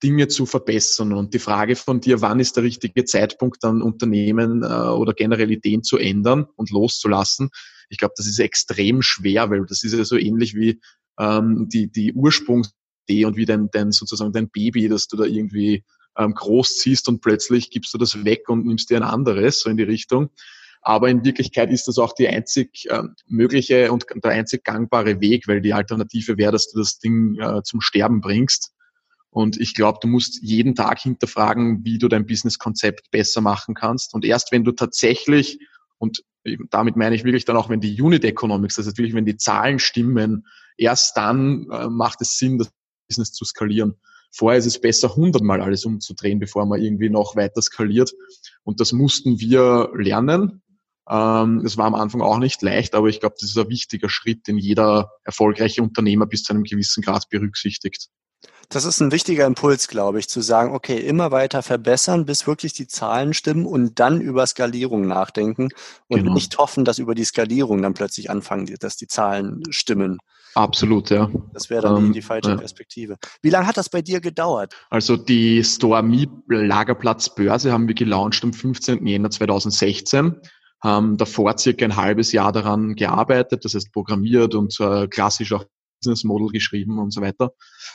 Dinge 0.02 0.28
zu 0.28 0.47
verbessern. 0.47 1.12
Und 1.12 1.35
die 1.35 1.38
Frage 1.38 1.76
von 1.76 2.00
dir, 2.00 2.21
wann 2.21 2.40
ist 2.40 2.57
der 2.57 2.64
richtige 2.64 3.04
Zeitpunkt, 3.04 3.62
dann 3.62 3.83
Unternehmen 3.83 4.62
äh, 4.62 4.66
oder 4.66 5.12
generell 5.12 5.50
Ideen 5.50 5.83
zu 5.83 5.99
ändern 5.99 6.47
und 6.57 6.71
loszulassen, 6.71 7.50
ich 7.90 7.99
glaube, 7.99 8.14
das 8.16 8.26
ist 8.26 8.38
extrem 8.38 9.02
schwer, 9.02 9.50
weil 9.50 9.66
das 9.66 9.83
ist 9.85 9.92
ja 9.92 10.04
so 10.04 10.16
ähnlich 10.16 10.54
wie 10.54 10.80
ähm, 11.19 11.69
die, 11.69 11.90
die 11.90 12.14
Ursprungsidee 12.14 13.25
und 13.25 13.37
wie 13.37 13.45
dein, 13.45 13.69
dein 13.71 13.92
sozusagen 13.92 14.33
dein 14.33 14.49
Baby, 14.49 14.88
das 14.88 15.09
du 15.09 15.16
da 15.16 15.25
irgendwie 15.25 15.85
ähm, 16.16 16.33
großziehst 16.33 17.09
und 17.09 17.21
plötzlich 17.21 17.71
gibst 17.71 17.92
du 17.92 17.99
das 17.99 18.25
weg 18.25 18.49
und 18.49 18.64
nimmst 18.64 18.90
dir 18.90 18.97
ein 18.97 19.02
anderes, 19.02 19.61
so 19.61 19.69
in 19.69 19.76
die 19.76 19.83
Richtung. 19.83 20.30
Aber 20.83 21.11
in 21.11 21.25
Wirklichkeit 21.25 21.71
ist 21.71 21.88
das 21.88 21.99
auch 21.99 22.14
die 22.14 22.28
einzig 22.28 22.87
äh, 22.88 23.02
mögliche 23.26 23.92
und 23.92 24.07
der 24.23 24.30
einzig 24.30 24.64
gangbare 24.64 25.21
Weg, 25.21 25.47
weil 25.47 25.61
die 25.61 25.75
Alternative 25.75 26.38
wäre, 26.38 26.52
dass 26.52 26.71
du 26.71 26.78
das 26.78 26.99
Ding 27.00 27.38
äh, 27.38 27.62
zum 27.64 27.80
Sterben 27.80 28.21
bringst. 28.21 28.73
Und 29.31 29.61
ich 29.61 29.75
glaube, 29.75 29.99
du 30.03 30.09
musst 30.09 30.43
jeden 30.43 30.75
Tag 30.75 31.01
hinterfragen, 31.01 31.85
wie 31.85 31.99
du 31.99 32.09
dein 32.09 32.27
Businesskonzept 32.27 33.11
besser 33.11 33.41
machen 33.41 33.75
kannst. 33.75 34.13
Und 34.13 34.25
erst 34.25 34.51
wenn 34.51 34.65
du 34.65 34.73
tatsächlich, 34.73 35.61
und 35.99 36.25
damit 36.71 36.97
meine 36.97 37.15
ich 37.15 37.25
wirklich 37.25 37.45
dann 37.45 37.57
auch, 37.57 37.69
wenn 37.69 37.81
die 37.81 38.01
Unit 38.01 38.25
Economics, 38.25 38.77
das 38.77 38.87
heißt 38.87 38.99
wirklich, 38.99 39.15
wenn 39.15 39.27
die 39.27 39.37
Zahlen 39.37 39.79
stimmen, 39.79 40.47
erst 40.77 41.17
dann 41.17 41.69
äh, 41.71 41.89
macht 41.89 42.21
es 42.23 42.39
Sinn, 42.39 42.59
das 42.59 42.71
Business 43.09 43.33
zu 43.33 43.45
skalieren. 43.45 43.95
Vorher 44.33 44.59
ist 44.59 44.67
es 44.67 44.81
besser, 44.81 45.15
hundertmal 45.17 45.61
alles 45.61 45.85
umzudrehen, 45.85 46.39
bevor 46.39 46.67
man 46.67 46.81
irgendwie 46.81 47.11
noch 47.11 47.37
weiter 47.37 47.61
skaliert. 47.63 48.13
Und 48.63 48.81
das 48.81 48.93
mussten 48.93 49.41
wir 49.41 49.91
lernen. 49.95 50.63
Ähm, 51.09 51.63
es 51.65 51.77
war 51.77 51.87
am 51.87 51.97
Anfang 51.97 52.21
auch 52.21 52.39
nicht 52.39 52.63
leicht, 52.63 52.95
aber 52.95 53.09
ich 53.09 53.21
glaube, 53.21 53.35
das 53.41 53.51
ist 53.51 53.59
ein 53.59 53.69
wichtiger 53.69 54.09
Schritt, 54.09 54.47
den 54.47 54.59
jeder 54.59 55.11
erfolgreiche 55.25 55.83
Unternehmer 55.83 56.27
bis 56.27 56.45
zu 56.45 56.53
einem 56.53 56.63
gewissen 56.63 57.03
Grad 57.03 57.29
berücksichtigt. 57.29 58.09
Das 58.73 58.85
ist 58.85 59.00
ein 59.00 59.11
wichtiger 59.11 59.47
Impuls, 59.47 59.89
glaube 59.89 60.21
ich, 60.21 60.29
zu 60.29 60.41
sagen, 60.41 60.73
okay, 60.73 60.97
immer 60.97 61.33
weiter 61.33 61.61
verbessern, 61.61 62.25
bis 62.25 62.47
wirklich 62.47 62.73
die 62.73 62.87
Zahlen 62.87 63.35
stimmen 63.35 63.67
und 63.67 63.99
dann 63.99 64.21
über 64.21 64.47
Skalierung 64.47 65.09
nachdenken 65.09 65.71
und 66.07 66.21
genau. 66.21 66.35
nicht 66.35 66.57
hoffen, 66.57 66.85
dass 66.85 67.00
über 67.00 67.17
die 67.17 67.25
Skalierung 67.25 67.83
dann 67.83 67.95
plötzlich 67.95 68.31
anfangen, 68.31 68.73
dass 68.79 68.97
die 68.97 69.09
Zahlen 69.09 69.65
stimmen. 69.71 70.19
Absolut, 70.55 71.11
ja. 71.11 71.29
Das 71.53 71.69
wäre 71.69 71.83
dann 71.83 71.97
ähm, 71.97 72.12
die, 72.12 72.23
falsche 72.23 72.50
ja. 72.50 72.57
Perspektive. 72.57 73.17
Wie 73.43 73.50
lange 73.50 73.67
hat 73.67 73.77
das 73.77 73.89
bei 73.89 74.03
dir 74.03 74.21
gedauert? 74.21 74.77
Also 74.89 75.17
die 75.17 75.65
Store 75.65 76.05
Me 76.05 76.27
Lagerplatz 76.49 77.35
Börse 77.35 77.73
haben 77.73 77.89
wir 77.89 77.95
gelauncht 77.97 78.45
am 78.45 78.53
15. 78.53 79.05
Jänner 79.05 79.31
2016 79.31 80.37
haben 80.81 81.17
davor 81.17 81.59
circa 81.59 81.85
ein 81.85 81.97
halbes 81.97 82.33
Jahr 82.33 82.53
daran 82.53 82.95
gearbeitet, 82.95 83.65
das 83.65 83.75
heißt 83.75 83.93
programmiert 83.93 84.55
und 84.55 84.79
äh, 84.81 85.09
klassisch 85.09 85.53
auch 85.53 85.65
Business 86.00 86.25
Model 86.25 86.49
geschrieben 86.49 86.99
und 86.99 87.12
so 87.12 87.21
weiter, 87.21 87.52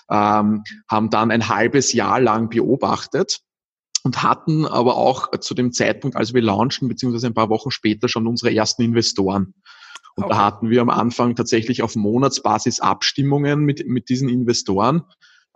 ähm, 0.09 0.63
haben 0.87 1.09
dann 1.09 1.31
ein 1.31 1.49
halbes 1.49 1.93
Jahr 1.93 2.19
lang 2.19 2.49
beobachtet 2.49 3.39
und 4.03 4.21
hatten 4.23 4.65
aber 4.65 4.97
auch 4.97 5.31
zu 5.39 5.53
dem 5.53 5.71
Zeitpunkt, 5.71 6.15
als 6.15 6.33
wir 6.33 6.41
launchen, 6.41 6.87
beziehungsweise 6.87 7.27
ein 7.27 7.33
paar 7.33 7.49
Wochen 7.49 7.71
später 7.71 8.07
schon 8.07 8.27
unsere 8.27 8.53
ersten 8.53 8.83
Investoren. 8.83 9.55
Und 10.15 10.25
okay. 10.25 10.33
da 10.33 10.45
hatten 10.45 10.69
wir 10.69 10.81
am 10.81 10.89
Anfang 10.89 11.35
tatsächlich 11.35 11.81
auf 11.81 11.95
Monatsbasis 11.95 12.79
Abstimmungen 12.79 13.61
mit, 13.61 13.85
mit 13.87 14.07
diesen 14.09 14.29
Investoren. 14.29 15.03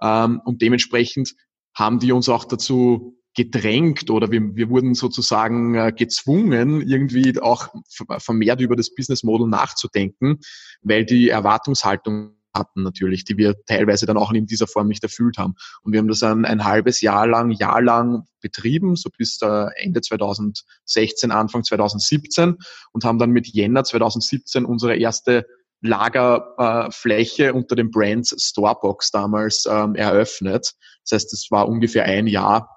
Ähm, 0.01 0.41
und 0.43 0.61
dementsprechend 0.61 1.35
haben 1.75 1.99
die 1.99 2.11
uns 2.11 2.27
auch 2.27 2.45
dazu 2.45 3.19
gedrängt 3.35 4.09
oder 4.09 4.31
wir, 4.31 4.55
wir 4.55 4.69
wurden 4.69 4.95
sozusagen 4.95 5.75
äh, 5.75 5.93
gezwungen, 5.95 6.81
irgendwie 6.81 7.39
auch 7.39 7.69
vermehrt 8.17 8.59
über 8.59 8.75
das 8.75 8.93
Business 8.93 9.23
Model 9.23 9.47
nachzudenken, 9.47 10.39
weil 10.81 11.05
die 11.05 11.29
Erwartungshaltung 11.29 12.38
hatten 12.53 12.83
natürlich, 12.83 13.25
die 13.25 13.37
wir 13.37 13.55
teilweise 13.65 14.05
dann 14.05 14.17
auch 14.17 14.31
in 14.31 14.45
dieser 14.45 14.67
Form 14.67 14.87
nicht 14.87 15.03
erfüllt 15.03 15.37
haben. 15.37 15.55
Und 15.83 15.93
wir 15.93 15.99
haben 15.99 16.07
das 16.07 16.23
ein, 16.23 16.45
ein 16.45 16.63
halbes 16.63 17.01
Jahr 17.01 17.27
lang, 17.27 17.51
Jahr 17.51 17.81
lang 17.81 18.25
betrieben, 18.41 18.95
so 18.95 19.09
bis 19.15 19.41
äh, 19.41 19.67
Ende 19.75 20.01
2016, 20.01 21.31
Anfang 21.31 21.63
2017 21.63 22.57
und 22.91 23.03
haben 23.03 23.19
dann 23.19 23.31
mit 23.31 23.47
Jänner 23.47 23.83
2017 23.83 24.65
unsere 24.65 24.95
erste 24.95 25.45
Lagerfläche 25.81 27.47
äh, 27.47 27.51
unter 27.51 27.75
dem 27.75 27.91
Brand 27.91 28.27
Storebox 28.27 29.11
damals 29.11 29.65
ähm, 29.69 29.95
eröffnet. 29.95 30.73
Das 31.03 31.15
heißt, 31.15 31.33
es 31.33 31.47
war 31.51 31.69
ungefähr 31.69 32.05
ein 32.05 32.27
Jahr 32.27 32.69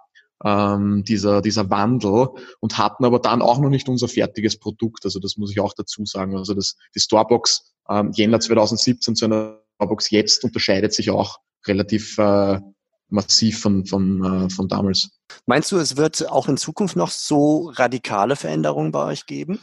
ähm, 0.44 1.04
dieser, 1.04 1.42
dieser 1.42 1.70
Wandel 1.70 2.28
und 2.60 2.78
hatten 2.78 3.04
aber 3.04 3.18
dann 3.18 3.42
auch 3.42 3.58
noch 3.58 3.70
nicht 3.70 3.88
unser 3.88 4.08
fertiges 4.08 4.58
Produkt. 4.58 5.04
Also 5.04 5.18
das 5.18 5.36
muss 5.36 5.50
ich 5.50 5.60
auch 5.60 5.74
dazu 5.74 6.04
sagen. 6.04 6.36
Also 6.36 6.54
das, 6.54 6.76
die 6.94 7.00
Storebox 7.00 7.74
ähm, 7.88 8.12
Jänner 8.14 8.40
2017 8.40 9.16
zu 9.16 9.24
einer 9.24 9.61
Starbucks 9.82 10.10
jetzt 10.10 10.44
unterscheidet 10.44 10.92
sich 10.92 11.10
auch 11.10 11.38
relativ 11.66 12.18
äh, 12.18 12.60
massiv 13.08 13.60
von, 13.60 13.84
von, 13.84 14.24
äh, 14.24 14.50
von 14.50 14.68
damals. 14.68 15.10
Meinst 15.46 15.72
du, 15.72 15.76
es 15.76 15.96
wird 15.96 16.28
auch 16.30 16.48
in 16.48 16.56
Zukunft 16.56 16.96
noch 16.96 17.10
so 17.10 17.70
radikale 17.74 18.36
Veränderungen 18.36 18.92
bei 18.92 19.04
euch 19.04 19.26
geben? 19.26 19.58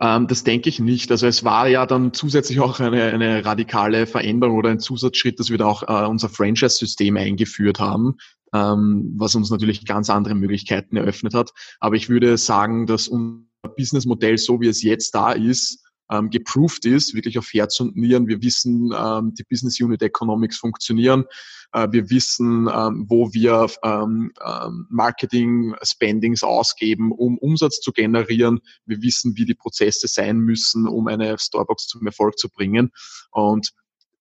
Ähm, 0.00 0.26
das 0.26 0.44
denke 0.44 0.68
ich 0.68 0.78
nicht. 0.78 1.10
Also 1.10 1.26
es 1.26 1.44
war 1.44 1.68
ja 1.68 1.86
dann 1.86 2.12
zusätzlich 2.12 2.60
auch 2.60 2.80
eine, 2.80 3.02
eine 3.04 3.44
radikale 3.44 4.06
Veränderung 4.06 4.56
oder 4.56 4.70
ein 4.70 4.80
Zusatzschritt, 4.80 5.38
dass 5.38 5.50
wir 5.50 5.58
da 5.58 5.66
auch 5.66 5.82
äh, 5.82 6.06
unser 6.06 6.28
Franchise-System 6.28 7.16
eingeführt 7.16 7.78
haben, 7.78 8.16
ähm, 8.54 9.14
was 9.16 9.34
uns 9.34 9.50
natürlich 9.50 9.84
ganz 9.84 10.08
andere 10.08 10.34
Möglichkeiten 10.34 10.96
eröffnet 10.96 11.34
hat. 11.34 11.50
Aber 11.80 11.96
ich 11.96 12.08
würde 12.08 12.36
sagen, 12.38 12.86
dass 12.86 13.08
unser 13.08 13.44
Businessmodell, 13.76 14.38
so 14.38 14.60
wie 14.60 14.68
es 14.68 14.82
jetzt 14.82 15.14
da 15.14 15.32
ist, 15.32 15.84
ähm, 16.10 16.30
geproved 16.30 16.84
ist, 16.84 17.14
wirklich 17.14 17.38
auf 17.38 17.52
Herz 17.52 17.80
und 17.80 17.96
Nieren. 17.96 18.28
Wir 18.28 18.42
wissen, 18.42 18.92
ähm, 18.96 19.34
die 19.34 19.44
Business 19.44 19.80
Unit 19.80 20.02
Economics 20.02 20.58
funktionieren. 20.58 21.24
Äh, 21.72 21.88
wir 21.90 22.10
wissen, 22.10 22.68
ähm, 22.72 23.06
wo 23.08 23.32
wir 23.32 23.66
ähm, 23.82 24.32
ähm, 24.44 24.86
Marketing 24.90 25.74
Spendings 25.82 26.42
ausgeben, 26.42 27.12
um 27.12 27.38
Umsatz 27.38 27.80
zu 27.80 27.92
generieren. 27.92 28.60
Wir 28.86 29.02
wissen, 29.02 29.36
wie 29.36 29.44
die 29.44 29.54
Prozesse 29.54 30.08
sein 30.08 30.38
müssen, 30.38 30.86
um 30.88 31.08
eine 31.08 31.38
Storebox 31.38 31.86
zum 31.86 32.06
Erfolg 32.06 32.38
zu 32.38 32.48
bringen. 32.48 32.90
Und 33.30 33.72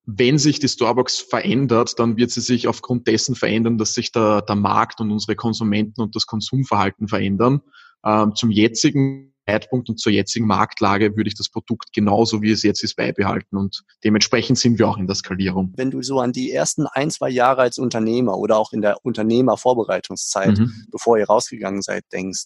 wenn 0.06 0.38
sich 0.38 0.60
die 0.60 0.70
Storebox 0.70 1.20
verändert, 1.20 2.00
dann 2.00 2.16
wird 2.16 2.32
sie 2.32 2.42
sich 2.42 2.68
aufgrund 2.68 3.08
dessen 3.08 3.36
verändern, 3.36 3.78
dass 3.78 3.94
sich 3.94 4.12
der, 4.12 4.42
der 4.42 4.56
Markt 4.56 5.02
und 5.02 5.12
unsere 5.12 5.36
Konsumenten 5.36 6.02
und 6.02 6.16
das 6.16 6.26
Konsumverhalten 6.26 7.08
verändern. 7.10 7.62
Ähm, 8.06 8.34
zum 8.36 8.52
jetzigen 8.52 9.34
Zeitpunkt 9.48 9.90
und 9.90 10.00
zur 10.00 10.12
jetzigen 10.12 10.46
Marktlage 10.46 11.16
würde 11.16 11.30
ich 11.30 11.36
das 11.36 11.50
Produkt 11.50 11.94
genauso 11.94 12.42
wie 12.42 12.52
es 12.52 12.64
jetzt 12.64 12.84
ist 12.84 12.96
beibehalten 12.96 13.58
und 13.58 13.84
dementsprechend 14.04 14.60
sind 14.60 14.78
wir 14.78 14.88
auch 14.88 14.98
in 14.98 15.08
der 15.08 15.16
Skalierung. 15.16 15.74
Wenn 15.78 15.92
du 15.92 16.02
so 16.02 16.20
an 16.20 16.34
die 16.34 16.52
ersten 16.52 16.86
ein, 16.88 17.10
zwei 17.10 17.30
Jahre 17.30 17.62
als 17.62 17.78
Unternehmer 17.78 18.38
oder 18.38 18.58
auch 18.58 18.74
in 18.74 18.82
der 18.82 18.98
Unternehmervorbereitungszeit, 19.06 20.58
mhm. 20.58 20.74
bevor 20.92 21.18
ihr 21.18 21.26
rausgegangen 21.26 21.82
seid, 21.82 22.04
denkst, 22.12 22.46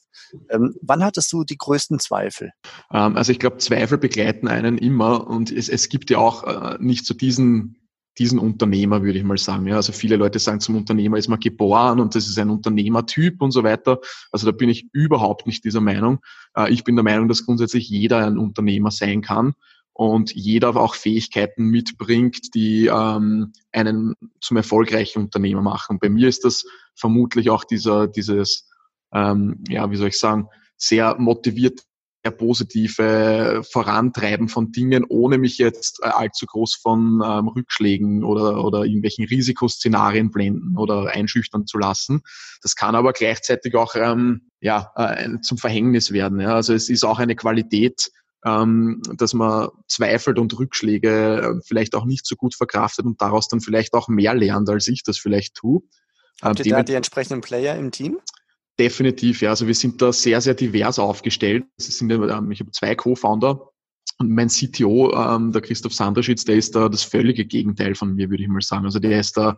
ähm, 0.49 0.75
wann 0.81 1.03
hattest 1.03 1.31
du 1.33 1.43
die 1.43 1.57
größten 1.57 1.99
Zweifel? 1.99 2.51
Ähm, 2.93 3.17
also 3.17 3.31
ich 3.31 3.39
glaube, 3.39 3.57
Zweifel 3.57 3.97
begleiten 3.97 4.47
einen 4.47 4.77
immer 4.77 5.27
und 5.27 5.51
es, 5.51 5.69
es 5.69 5.89
gibt 5.89 6.09
ja 6.09 6.19
auch 6.19 6.43
äh, 6.43 6.77
nicht 6.79 7.05
so 7.05 7.13
diesen 7.13 7.80
diesen 8.17 8.39
Unternehmer, 8.39 9.03
würde 9.03 9.17
ich 9.17 9.23
mal 9.23 9.37
sagen. 9.37 9.67
Ja, 9.67 9.77
also 9.77 9.93
viele 9.93 10.17
Leute 10.17 10.39
sagen, 10.39 10.59
zum 10.59 10.75
Unternehmer 10.75 11.17
ist 11.17 11.29
man 11.29 11.39
geboren 11.39 11.99
und 11.99 12.13
das 12.15 12.27
ist 12.27 12.37
ein 12.37 12.49
Unternehmertyp 12.49 13.41
und 13.41 13.51
so 13.51 13.63
weiter. 13.63 13.99
Also 14.31 14.45
da 14.45 14.51
bin 14.51 14.69
ich 14.69 14.87
überhaupt 14.91 15.47
nicht 15.47 15.63
dieser 15.63 15.81
Meinung. 15.81 16.19
Äh, 16.55 16.71
ich 16.73 16.83
bin 16.83 16.95
der 16.95 17.03
Meinung, 17.03 17.27
dass 17.27 17.45
grundsätzlich 17.45 17.89
jeder 17.89 18.25
ein 18.25 18.37
Unternehmer 18.37 18.91
sein 18.91 19.21
kann 19.21 19.53
und 19.93 20.33
jeder 20.33 20.75
auch 20.75 20.95
Fähigkeiten 20.95 21.65
mitbringt, 21.65 22.53
die 22.53 22.87
ähm, 22.87 23.53
einen 23.71 24.15
zum 24.41 24.57
erfolgreichen 24.57 25.19
Unternehmer 25.19 25.61
machen. 25.61 25.99
Bei 25.99 26.09
mir 26.09 26.27
ist 26.27 26.43
das 26.43 26.65
vermutlich 26.95 27.49
auch 27.49 27.63
dieser, 27.63 28.07
dieses, 28.07 28.69
ähm, 29.13 29.63
ja, 29.69 29.89
wie 29.89 29.95
soll 29.95 30.09
ich 30.09 30.19
sagen, 30.19 30.47
sehr 30.75 31.17
motiviert 31.17 31.81
sehr 31.81 31.90
positive 32.29 33.63
Vorantreiben 33.63 34.47
von 34.47 34.71
Dingen, 34.71 35.03
ohne 35.09 35.39
mich 35.39 35.57
jetzt 35.57 36.01
äh, 36.03 36.07
allzu 36.07 36.45
groß 36.45 36.75
von 36.75 37.21
ähm, 37.25 37.47
Rückschlägen 37.47 38.23
oder, 38.23 38.63
oder 38.63 38.85
irgendwelchen 38.85 39.25
Risikoszenarien 39.25 40.29
blenden 40.29 40.77
oder 40.77 41.07
einschüchtern 41.07 41.65
zu 41.65 41.79
lassen. 41.79 42.21
Das 42.61 42.75
kann 42.75 42.93
aber 42.93 43.13
gleichzeitig 43.13 43.73
auch 43.75 43.95
ähm, 43.95 44.51
ja, 44.59 44.91
äh, 44.95 45.39
zum 45.41 45.57
Verhängnis 45.57 46.11
werden. 46.11 46.39
Ja. 46.39 46.53
Also 46.53 46.75
es 46.75 46.89
ist 46.89 47.03
auch 47.03 47.17
eine 47.17 47.35
Qualität, 47.35 48.11
ähm, 48.45 49.01
dass 49.17 49.33
man 49.33 49.69
zweifelt 49.87 50.37
und 50.37 50.57
Rückschläge 50.57 51.57
äh, 51.57 51.61
vielleicht 51.65 51.95
auch 51.95 52.05
nicht 52.05 52.27
so 52.27 52.35
gut 52.35 52.55
verkraftet 52.55 53.05
und 53.05 53.21
daraus 53.21 53.47
dann 53.47 53.61
vielleicht 53.61 53.93
auch 53.93 54.07
mehr 54.07 54.35
lernt, 54.35 54.69
als 54.69 54.87
ich 54.87 55.03
das 55.03 55.17
vielleicht 55.17 55.55
tue. 55.55 55.81
Habt 56.41 56.65
ihr 56.65 56.75
da 56.75 56.83
die 56.83 56.93
entsprechenden 56.93 57.41
Player 57.41 57.75
im 57.75 57.91
Team? 57.91 58.19
Definitiv, 58.81 59.43
ja. 59.43 59.51
Also 59.51 59.67
wir 59.67 59.75
sind 59.75 60.01
da 60.01 60.11
sehr, 60.11 60.41
sehr 60.41 60.55
divers 60.55 60.97
aufgestellt. 60.97 61.65
Es 61.77 61.95
sind, 61.99 62.09
ähm, 62.09 62.51
ich 62.51 62.61
habe 62.61 62.71
zwei 62.71 62.95
Co-Founder 62.95 63.69
und 64.17 64.31
mein 64.31 64.47
CTO, 64.47 65.13
ähm, 65.13 65.51
der 65.51 65.61
Christoph 65.61 65.93
Sanderschitz, 65.93 66.45
der 66.45 66.55
ist 66.55 66.75
da 66.75 66.89
das 66.89 67.03
völlige 67.03 67.45
Gegenteil 67.45 67.93
von 67.93 68.15
mir, 68.15 68.31
würde 68.31 68.41
ich 68.41 68.49
mal 68.49 68.59
sagen. 68.61 68.85
Also 68.85 68.97
der 68.97 69.19
ist 69.19 69.37
da 69.37 69.55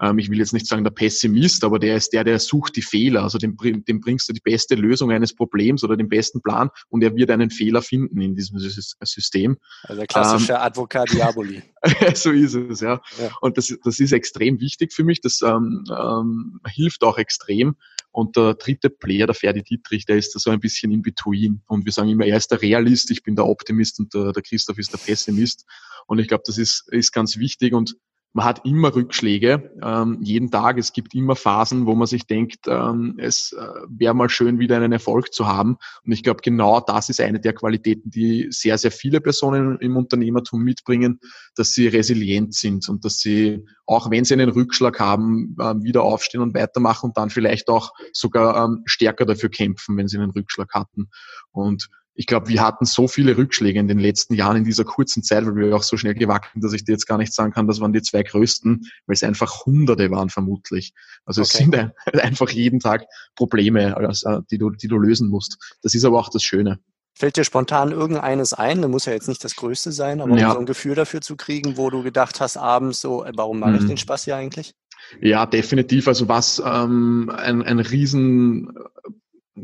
ähm, 0.00 0.18
ich 0.18 0.30
will 0.30 0.38
jetzt 0.38 0.52
nicht 0.52 0.66
sagen 0.66 0.84
der 0.84 0.90
Pessimist, 0.90 1.64
aber 1.64 1.78
der 1.78 1.96
ist 1.96 2.12
der, 2.12 2.24
der 2.24 2.38
sucht 2.38 2.76
die 2.76 2.82
Fehler. 2.82 3.22
Also 3.22 3.38
dem, 3.38 3.56
dem 3.56 4.00
bringst 4.00 4.28
du 4.28 4.32
die 4.32 4.40
beste 4.40 4.74
Lösung 4.74 5.10
eines 5.10 5.34
Problems 5.34 5.82
oder 5.84 5.96
den 5.96 6.08
besten 6.08 6.42
Plan 6.42 6.70
und 6.88 7.02
er 7.02 7.14
wird 7.16 7.30
einen 7.30 7.50
Fehler 7.50 7.82
finden 7.82 8.20
in 8.20 8.34
diesem 8.34 8.58
System. 8.58 9.56
Also 9.84 10.00
der 10.00 10.06
klassische 10.06 10.52
ähm, 10.52 10.58
Advocat 10.60 11.12
Diaboli. 11.12 11.62
so 12.14 12.30
ist 12.30 12.54
es, 12.54 12.80
ja. 12.80 13.00
ja. 13.18 13.30
Und 13.40 13.56
das, 13.56 13.74
das 13.84 14.00
ist 14.00 14.12
extrem 14.12 14.60
wichtig 14.60 14.92
für 14.92 15.04
mich. 15.04 15.20
Das 15.20 15.40
ähm, 15.42 15.84
ähm, 15.90 16.60
hilft 16.66 17.02
auch 17.02 17.16
extrem. 17.16 17.76
Und 18.16 18.34
der 18.34 18.54
dritte 18.54 18.88
Player, 18.88 19.26
der 19.26 19.34
Ferdi 19.34 19.62
Dietrich, 19.62 20.06
der 20.06 20.16
ist 20.16 20.34
da 20.34 20.38
so 20.38 20.48
ein 20.48 20.58
bisschen 20.58 20.90
in 20.90 21.02
between. 21.02 21.60
Und 21.66 21.84
wir 21.84 21.92
sagen 21.92 22.08
immer, 22.08 22.24
er 22.24 22.38
ist 22.38 22.50
der 22.50 22.62
Realist, 22.62 23.10
ich 23.10 23.22
bin 23.22 23.36
der 23.36 23.44
Optimist 23.44 24.00
und 24.00 24.14
der, 24.14 24.32
der 24.32 24.42
Christoph 24.42 24.78
ist 24.78 24.90
der 24.90 24.96
Pessimist. 24.96 25.66
Und 26.06 26.18
ich 26.18 26.26
glaube, 26.26 26.42
das 26.46 26.56
ist, 26.56 26.90
ist 26.90 27.12
ganz 27.12 27.36
wichtig. 27.36 27.74
Und 27.74 27.94
man 28.36 28.44
hat 28.44 28.66
immer 28.66 28.94
Rückschläge, 28.94 29.72
ähm, 29.82 30.18
jeden 30.20 30.50
Tag. 30.50 30.76
Es 30.76 30.92
gibt 30.92 31.14
immer 31.14 31.36
Phasen, 31.36 31.86
wo 31.86 31.94
man 31.94 32.06
sich 32.06 32.26
denkt, 32.26 32.66
ähm, 32.68 33.14
es 33.16 33.52
äh, 33.52 33.66
wäre 33.88 34.12
mal 34.12 34.28
schön, 34.28 34.58
wieder 34.58 34.76
einen 34.76 34.92
Erfolg 34.92 35.32
zu 35.32 35.46
haben. 35.46 35.78
Und 36.04 36.12
ich 36.12 36.22
glaube, 36.22 36.42
genau 36.42 36.80
das 36.80 37.08
ist 37.08 37.18
eine 37.18 37.40
der 37.40 37.54
Qualitäten, 37.54 38.10
die 38.10 38.48
sehr, 38.50 38.76
sehr 38.76 38.90
viele 38.90 39.22
Personen 39.22 39.78
im 39.78 39.96
Unternehmertum 39.96 40.62
mitbringen, 40.62 41.18
dass 41.54 41.72
sie 41.72 41.88
resilient 41.88 42.52
sind 42.52 42.86
und 42.90 43.06
dass 43.06 43.20
sie, 43.20 43.64
auch 43.86 44.10
wenn 44.10 44.26
sie 44.26 44.34
einen 44.34 44.50
Rückschlag 44.50 45.00
haben, 45.00 45.56
äh, 45.58 45.74
wieder 45.82 46.02
aufstehen 46.02 46.42
und 46.42 46.52
weitermachen 46.54 47.06
und 47.06 47.16
dann 47.16 47.30
vielleicht 47.30 47.70
auch 47.70 47.94
sogar 48.12 48.62
ähm, 48.62 48.82
stärker 48.84 49.24
dafür 49.24 49.48
kämpfen, 49.48 49.96
wenn 49.96 50.08
sie 50.08 50.18
einen 50.18 50.32
Rückschlag 50.32 50.74
hatten. 50.74 51.08
Und 51.52 51.88
ich 52.16 52.26
glaube, 52.26 52.48
wir 52.48 52.62
hatten 52.62 52.86
so 52.86 53.08
viele 53.08 53.36
Rückschläge 53.36 53.78
in 53.78 53.88
den 53.88 53.98
letzten 53.98 54.34
Jahren 54.34 54.56
in 54.56 54.64
dieser 54.64 54.84
kurzen 54.84 55.22
Zeit, 55.22 55.44
weil 55.46 55.54
wir 55.54 55.76
auch 55.76 55.82
so 55.82 55.96
schnell 55.98 56.14
gewachsen, 56.14 56.62
dass 56.62 56.72
ich 56.72 56.84
dir 56.84 56.92
jetzt 56.92 57.06
gar 57.06 57.18
nicht 57.18 57.32
sagen 57.32 57.52
kann, 57.52 57.68
das 57.68 57.80
waren 57.80 57.92
die 57.92 58.00
zwei 58.00 58.22
größten, 58.22 58.86
weil 59.06 59.14
es 59.14 59.22
einfach 59.22 59.66
Hunderte 59.66 60.10
waren 60.10 60.30
vermutlich. 60.30 60.94
Also 61.26 61.42
okay. 61.42 61.50
es 61.52 61.58
sind 61.58 61.76
ein, 61.76 61.92
einfach 62.20 62.48
jeden 62.50 62.80
Tag 62.80 63.04
Probleme, 63.34 63.96
also, 63.96 64.40
die, 64.50 64.56
du, 64.56 64.70
die 64.70 64.88
du 64.88 64.98
lösen 64.98 65.28
musst. 65.28 65.76
Das 65.82 65.94
ist 65.94 66.04
aber 66.04 66.18
auch 66.18 66.30
das 66.30 66.42
Schöne. 66.42 66.78
Fällt 67.14 67.36
dir 67.36 67.44
spontan 67.44 67.92
irgendeines 67.92 68.52
ein? 68.52 68.82
Das 68.82 68.90
muss 68.90 69.06
ja 69.06 69.12
jetzt 69.12 69.28
nicht 69.28 69.42
das 69.44 69.56
Größte 69.56 69.92
sein, 69.92 70.20
aber 70.20 70.36
ja. 70.38 70.48
um 70.48 70.52
so 70.54 70.58
ein 70.60 70.66
Gefühl 70.66 70.94
dafür 70.94 71.20
zu 71.20 71.36
kriegen, 71.36 71.76
wo 71.76 71.90
du 71.90 72.02
gedacht 72.02 72.40
hast 72.40 72.56
abends 72.56 73.00
so, 73.00 73.24
äh, 73.24 73.32
warum 73.34 73.58
mache 73.58 73.76
ich 73.76 73.82
mhm. 73.82 73.88
den 73.88 73.96
Spaß 73.98 74.24
hier 74.24 74.36
eigentlich? 74.36 74.74
Ja, 75.20 75.46
definitiv. 75.46 76.08
Also 76.08 76.28
was 76.28 76.62
ähm, 76.64 77.30
ein, 77.34 77.62
ein 77.62 77.78
riesen 77.78 78.72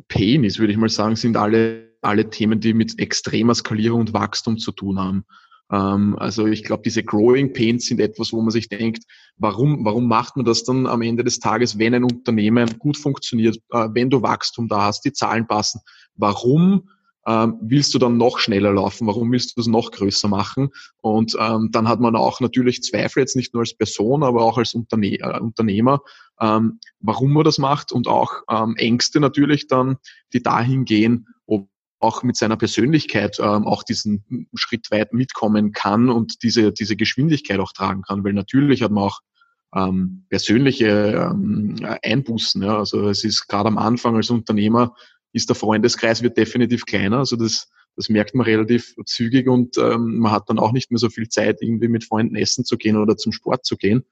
Pain 0.09 0.45
ist, 0.45 0.59
würde 0.59 0.73
ich 0.73 0.79
mal 0.79 0.89
sagen, 0.89 1.17
sind 1.17 1.37
alle 1.37 1.92
alle 2.03 2.29
Themen, 2.29 2.61
die 2.61 2.75
mit 2.75 2.99
extremer 2.99 3.55
Skalierung 3.55 4.01
und 4.01 4.13
Wachstum 4.13 4.59
zu 4.59 4.73
tun 4.73 4.99
haben. 4.99 5.25
Ähm, 5.73 6.17
also 6.19 6.47
ich 6.47 6.65
glaube, 6.65 6.83
diese 6.85 7.03
Growing 7.03 7.53
Pains 7.53 7.87
sind 7.87 8.01
etwas, 8.01 8.33
wo 8.33 8.41
man 8.43 8.51
sich 8.51 8.69
denkt, 8.69 9.05
warum, 9.37 9.85
warum 9.85 10.07
macht 10.07 10.37
man 10.37 10.45
das 10.45 10.65
dann 10.65 10.87
am 10.87 11.03
Ende 11.03 11.25
des 11.25 11.39
Tages, 11.39 11.79
wenn 11.79 11.95
ein 11.95 12.05
Unternehmen 12.05 12.79
gut 12.79 12.99
funktioniert, 12.99 13.57
äh, 13.71 13.89
wenn 13.93 14.11
du 14.11 14.23
Wachstum 14.23 14.69
da 14.69 14.83
hast, 14.83 15.05
die 15.05 15.13
Zahlen 15.13 15.47
passen, 15.47 15.81
warum 16.15 16.89
ähm, 17.27 17.59
willst 17.61 17.95
du 17.95 17.99
dann 17.99 18.17
noch 18.17 18.39
schneller 18.39 18.73
laufen? 18.73 19.07
Warum 19.07 19.31
willst 19.31 19.53
du 19.53 19.61
das 19.61 19.69
noch 19.69 19.93
größer 19.93 20.29
machen? 20.29 20.71
Und 21.01 21.37
ähm, 21.39 21.69
dann 21.71 21.89
hat 21.89 22.01
man 22.01 22.17
auch 22.17 22.41
natürlich 22.41 22.83
Zweifel, 22.83 23.21
jetzt 23.21 23.37
nicht 23.37 23.55
nur 23.55 23.61
als 23.61 23.75
Person, 23.75 24.25
aber 24.25 24.43
auch 24.43 24.59
als 24.59 24.75
Unterne 24.75 25.21
äh, 25.21 25.39
Unternehmer, 25.39 26.01
ähm, 26.41 26.81
warum 26.99 27.33
man 27.33 27.45
das 27.45 27.59
macht 27.59 27.93
und 27.93 28.09
auch 28.09 28.43
ähm, 28.51 28.75
Ängste 28.77 29.21
natürlich 29.21 29.69
dann, 29.69 29.99
die 30.33 30.43
dahin 30.43 30.85
gehen, 30.85 31.29
auch 32.03 32.23
mit 32.23 32.37
seiner 32.37 32.57
Persönlichkeit 32.57 33.39
ähm, 33.39 33.67
auch 33.67 33.83
diesen 33.83 34.49
Schritt 34.55 34.91
weit 34.91 35.13
mitkommen 35.13 35.73
kann 35.73 36.11
und 36.11 36.43
diese, 36.43 36.73
diese 36.73 36.97
Geschwindigkeit 36.97 37.61
auch 37.61 37.73
tragen 37.73 38.03
kann. 38.03 38.25
Weil 38.25 38.33
natürlich 38.33 38.83
hat 38.83 38.91
man 38.91 39.05
auch 39.05 39.21
ähm, 39.75 40.27
persönliche 40.29 41.31
ähm, 41.31 41.77
Einbußen. 42.03 42.63
Ja. 42.63 42.79
Also 42.79 43.09
es 43.09 43.25
ist 43.25 43.47
gerade 43.49 43.69
am 43.69 43.79
Anfang 43.79 44.17
als 44.17 44.31
Unternehmer 44.31 44.95
ist 45.33 45.49
der 45.49 45.57
Freundeskreis 45.57 46.23
wird 46.23 46.37
definitiv 46.37 46.85
kleiner. 46.85 47.19
Also 47.19 47.37
das, 47.37 47.69
das 47.97 48.09
merkt 48.09 48.35
man 48.35 48.45
relativ 48.45 48.95
zügig 49.07 49.49
und 49.49 49.79
ähm, 49.79 50.19
man 50.19 50.33
hat 50.33 50.49
dann 50.49 50.59
auch 50.59 50.73
nicht 50.73 50.91
mehr 50.91 50.99
so 50.99 51.09
viel 51.09 51.29
Zeit, 51.29 51.59
irgendwie 51.61 51.89
mit 51.89 52.05
Freunden 52.05 52.37
essen 52.37 52.65
zu 52.65 52.77
gehen 52.77 52.97
oder 52.97 53.17
zum 53.17 53.33
Sport 53.33 53.65
zu 53.65 53.77
gehen. 53.77 54.05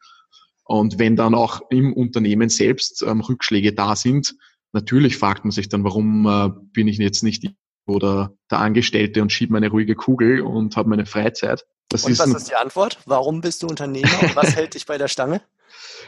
Und 0.65 0.99
wenn 0.99 1.17
dann 1.17 1.35
auch 1.35 1.61
im 1.71 1.93
Unternehmen 1.93 2.49
selbst 2.49 3.03
ähm, 3.03 3.21
Rückschläge 3.21 3.73
da 3.73 3.97
sind, 3.97 4.35
natürlich 4.73 5.17
fragt 5.17 5.45
man 5.45 5.51
sich 5.51 5.69
dann, 5.69 5.85
warum 5.85 6.27
äh, 6.27 6.51
bin 6.73 6.89
ich 6.89 6.99
jetzt 6.99 7.23
nicht 7.23 7.53
oder 7.87 8.33
der 8.51 8.59
Angestellte 8.59 9.23
und 9.23 9.33
schiebe 9.33 9.53
meine 9.53 9.69
ruhige 9.69 9.95
Kugel 9.95 10.43
und 10.43 10.77
habe 10.77 10.89
meine 10.89 11.07
Freizeit. 11.07 11.65
Das 11.89 12.05
und 12.05 12.13
ist 12.13 12.21
was 12.21 12.29
ist 12.29 12.51
die 12.51 12.55
Antwort? 12.55 12.99
Warum 13.07 13.41
bist 13.41 13.63
du 13.63 13.67
Unternehmer 13.67 14.23
und 14.23 14.37
was 14.37 14.55
hält 14.55 14.75
dich 14.75 14.87
bei 14.87 14.99
der 14.99 15.09
Stange? 15.09 15.43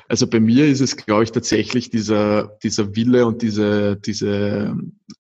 Also 0.09 0.27
bei 0.27 0.41
mir 0.41 0.67
ist 0.67 0.81
es, 0.81 0.97
glaube 0.97 1.23
ich, 1.23 1.31
tatsächlich 1.31 1.89
dieser, 1.89 2.59
dieser 2.63 2.97
Wille 2.97 3.27
und 3.27 3.43
diese, 3.43 3.97
diese 3.97 4.77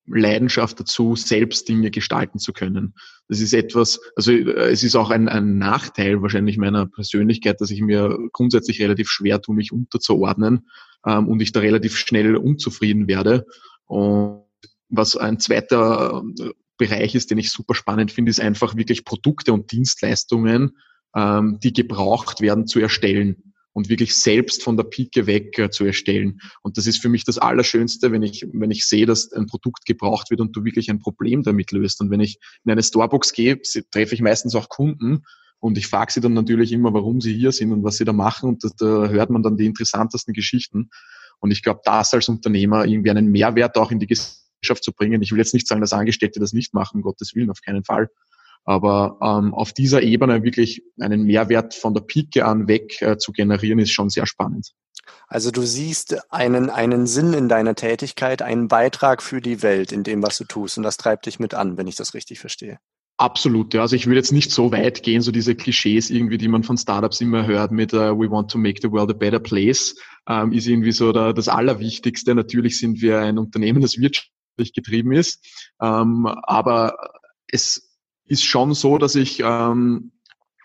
Leidenschaft 0.06 0.80
dazu, 0.80 1.14
selbst 1.14 1.68
Dinge 1.68 1.90
gestalten 1.90 2.38
zu 2.38 2.52
können. 2.52 2.94
Das 3.28 3.40
ist 3.40 3.54
etwas, 3.54 4.00
also 4.16 4.32
es 4.32 4.82
ist 4.82 4.96
auch 4.96 5.10
ein, 5.10 5.28
ein 5.28 5.58
Nachteil 5.58 6.20
wahrscheinlich 6.22 6.58
meiner 6.58 6.86
Persönlichkeit, 6.86 7.60
dass 7.60 7.70
ich 7.70 7.80
mir 7.80 8.18
grundsätzlich 8.32 8.82
relativ 8.82 9.08
schwer 9.08 9.40
tue, 9.40 9.54
mich 9.54 9.72
unterzuordnen 9.72 10.68
ähm, 11.06 11.28
und 11.28 11.40
ich 11.40 11.52
da 11.52 11.60
relativ 11.60 11.96
schnell 11.96 12.36
unzufrieden 12.36 13.06
werde. 13.06 13.46
Und 13.86 14.42
was 14.92 15.16
ein 15.16 15.40
zweiter 15.40 16.22
äh, 16.38 16.50
Bereich 16.78 17.14
ist, 17.14 17.30
den 17.30 17.38
ich 17.38 17.50
super 17.50 17.74
spannend 17.74 18.12
finde, 18.12 18.30
ist 18.30 18.40
einfach 18.40 18.76
wirklich 18.76 19.04
Produkte 19.04 19.52
und 19.52 19.72
Dienstleistungen, 19.72 20.76
ähm, 21.16 21.58
die 21.62 21.72
gebraucht 21.72 22.40
werden, 22.40 22.66
zu 22.66 22.78
erstellen. 22.78 23.52
und 23.74 23.88
wirklich 23.88 24.14
selbst 24.14 24.62
von 24.62 24.76
der 24.76 24.84
Pike 24.84 25.26
weg 25.26 25.58
äh, 25.58 25.70
zu 25.70 25.86
erstellen. 25.86 26.40
Und 26.60 26.76
das 26.76 26.86
ist 26.86 27.00
für 27.00 27.08
mich 27.08 27.24
das 27.24 27.38
Allerschönste, 27.38 28.12
wenn 28.12 28.22
ich, 28.22 28.46
wenn 28.52 28.70
ich 28.70 28.86
sehe, 28.86 29.06
dass 29.06 29.32
ein 29.32 29.46
Produkt 29.46 29.86
gebraucht 29.86 30.30
wird 30.30 30.42
und 30.42 30.54
du 30.54 30.62
wirklich 30.64 30.90
ein 30.90 30.98
Problem 30.98 31.42
damit 31.42 31.72
löst. 31.72 32.02
Und 32.02 32.10
wenn 32.10 32.20
ich 32.20 32.38
in 32.64 32.70
eine 32.70 32.82
Starbucks 32.82 33.32
gehe, 33.32 33.58
treffe 33.90 34.14
ich 34.14 34.20
meistens 34.20 34.54
auch 34.54 34.68
Kunden 34.68 35.22
und 35.58 35.78
ich 35.78 35.86
frage 35.86 36.12
sie 36.12 36.20
dann 36.20 36.34
natürlich 36.34 36.70
immer, 36.72 36.92
warum 36.92 37.22
sie 37.22 37.34
hier 37.34 37.52
sind 37.52 37.72
und 37.72 37.82
was 37.82 37.96
sie 37.96 38.04
da 38.04 38.12
machen. 38.12 38.50
Und 38.50 38.64
da, 38.64 38.68
da 38.76 39.08
hört 39.08 39.30
man 39.30 39.42
dann 39.42 39.56
die 39.56 39.66
interessantesten 39.66 40.34
Geschichten. 40.34 40.90
Und 41.38 41.50
ich 41.50 41.62
glaube, 41.62 41.80
das 41.84 42.12
als 42.12 42.28
Unternehmer 42.28 42.84
irgendwie 42.84 43.10
einen 43.10 43.30
Mehrwert 43.30 43.78
auch 43.78 43.90
in 43.90 44.00
die 44.00 44.06
Gesellschaft 44.06 44.41
zu 44.62 44.92
bringen. 44.92 45.22
Ich 45.22 45.32
will 45.32 45.38
jetzt 45.38 45.54
nicht 45.54 45.66
sagen, 45.66 45.80
dass 45.80 45.92
Angestellte 45.92 46.40
das 46.40 46.52
nicht 46.52 46.74
machen, 46.74 46.96
um 46.96 47.02
Gottes 47.02 47.34
Willen, 47.34 47.50
auf 47.50 47.60
keinen 47.60 47.84
Fall. 47.84 48.08
Aber 48.64 49.18
ähm, 49.20 49.54
auf 49.54 49.72
dieser 49.72 50.02
Ebene 50.02 50.44
wirklich 50.44 50.82
einen 51.00 51.24
Mehrwert 51.24 51.74
von 51.74 51.94
der 51.94 52.02
Pike 52.02 52.44
an 52.44 52.68
weg 52.68 53.02
äh, 53.02 53.16
zu 53.16 53.32
generieren, 53.32 53.80
ist 53.80 53.90
schon 53.90 54.08
sehr 54.08 54.26
spannend. 54.26 54.72
Also 55.26 55.50
du 55.50 55.62
siehst 55.62 56.16
einen, 56.32 56.70
einen 56.70 57.06
Sinn 57.06 57.32
in 57.32 57.48
deiner 57.48 57.74
Tätigkeit, 57.74 58.40
einen 58.40 58.68
Beitrag 58.68 59.22
für 59.22 59.40
die 59.40 59.62
Welt 59.62 59.90
in 59.90 60.04
dem, 60.04 60.22
was 60.22 60.38
du 60.38 60.44
tust. 60.44 60.76
Und 60.76 60.84
das 60.84 60.96
treibt 60.96 61.26
dich 61.26 61.40
mit 61.40 61.54
an, 61.54 61.76
wenn 61.76 61.88
ich 61.88 61.96
das 61.96 62.14
richtig 62.14 62.38
verstehe. 62.38 62.78
Absolut, 63.18 63.74
ja. 63.74 63.82
Also 63.82 63.94
ich 63.94 64.06
würde 64.06 64.16
jetzt 64.16 64.32
nicht 64.32 64.50
so 64.50 64.72
weit 64.72 65.02
gehen, 65.02 65.22
so 65.22 65.32
diese 65.32 65.54
Klischees 65.54 66.10
irgendwie, 66.10 66.38
die 66.38 66.48
man 66.48 66.62
von 66.62 66.76
Startups 66.76 67.20
immer 67.20 67.46
hört 67.46 67.70
mit 67.70 67.92
uh, 67.92 68.18
We 68.18 68.30
want 68.30 68.50
to 68.50 68.58
make 68.58 68.80
the 68.80 68.90
world 68.90 69.10
a 69.10 69.12
better 69.14 69.38
place, 69.38 69.94
ähm, 70.28 70.52
ist 70.52 70.66
irgendwie 70.66 70.92
so 70.92 71.12
der, 71.12 71.32
das 71.32 71.48
Allerwichtigste. 71.48 72.34
Natürlich 72.34 72.78
sind 72.78 73.00
wir 73.00 73.20
ein 73.20 73.38
Unternehmen, 73.38 73.80
das 73.80 73.98
wirtschaftlich 73.98 74.32
getrieben 74.56 75.12
ist, 75.12 75.44
ähm, 75.80 76.26
aber 76.26 76.96
es 77.48 77.96
ist 78.24 78.44
schon 78.44 78.74
so, 78.74 78.98
dass 78.98 79.14
ich 79.14 79.40
ähm, 79.44 80.12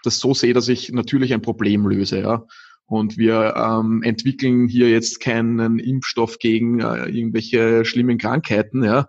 das 0.03 0.19
so 0.19 0.33
sehe, 0.33 0.53
dass 0.53 0.69
ich 0.69 0.91
natürlich 0.91 1.33
ein 1.33 1.41
Problem 1.41 1.87
löse, 1.87 2.21
ja. 2.21 2.45
Und 2.85 3.17
wir 3.17 3.55
ähm, 3.57 4.01
entwickeln 4.03 4.69
hier 4.69 4.89
jetzt 4.89 5.19
keinen 5.19 5.77
Impfstoff 5.77 6.39
gegen 6.39 6.79
äh, 6.79 7.09
irgendwelche 7.09 7.83
schlimmen 7.83 8.17
Krankheiten, 8.17 8.83
ja. 8.83 9.07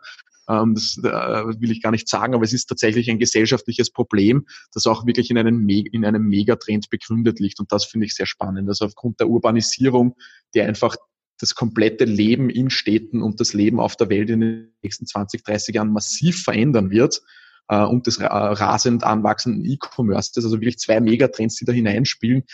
Ähm, 0.49 0.75
das 0.75 0.99
äh, 0.99 1.61
will 1.61 1.71
ich 1.71 1.83
gar 1.83 1.93
nicht 1.93 2.09
sagen, 2.09 2.35
aber 2.35 2.43
es 2.43 2.53
ist 2.53 2.67
tatsächlich 2.67 3.11
ein 3.11 3.19
gesellschaftliches 3.19 3.91
Problem, 3.91 4.47
das 4.73 4.87
auch 4.87 5.07
wirklich 5.07 5.31
in 5.31 5.38
einem, 5.38 5.64
Me 5.64 5.85
in 5.93 6.05
einem 6.05 6.25
Megatrend 6.25 6.88
begründet 6.91 7.38
liegt. 7.38 7.61
Und 7.61 7.71
das 7.71 7.85
finde 7.85 8.07
ich 8.07 8.14
sehr 8.14 8.27
spannend. 8.27 8.69
Also 8.69 8.87
aufgrund 8.87 9.21
der 9.21 9.29
Urbanisierung, 9.29 10.17
die 10.55 10.62
einfach 10.62 10.97
das 11.38 11.55
komplette 11.55 12.05
Leben 12.05 12.51
in 12.51 12.70
Städten 12.70 13.22
und 13.22 13.40
das 13.40 13.55
Leben 13.55 13.81
auf 13.81 13.96
der 13.96 14.09
Welt 14.09 14.31
in 14.31 14.40
den 14.40 14.74
nächsten 14.83 15.07
20, 15.07 15.44
30 15.44 15.74
Jahren 15.74 15.92
massiv 15.92 16.42
verändern 16.42 16.90
wird, 16.90 17.22
äh, 17.68 17.85
und 17.85 18.07
des 18.07 18.20
rasend 18.20 19.05
anwachsenden 19.05 19.64
E-Commerce. 19.64 20.33
Das 20.35 20.44
also 20.44 20.61
wirklich 20.61 20.79
zwei 20.79 21.01
Megatrends, 21.01 21.57
die 21.57 21.64
da 21.64 21.72
hineinspielen. 21.72 22.44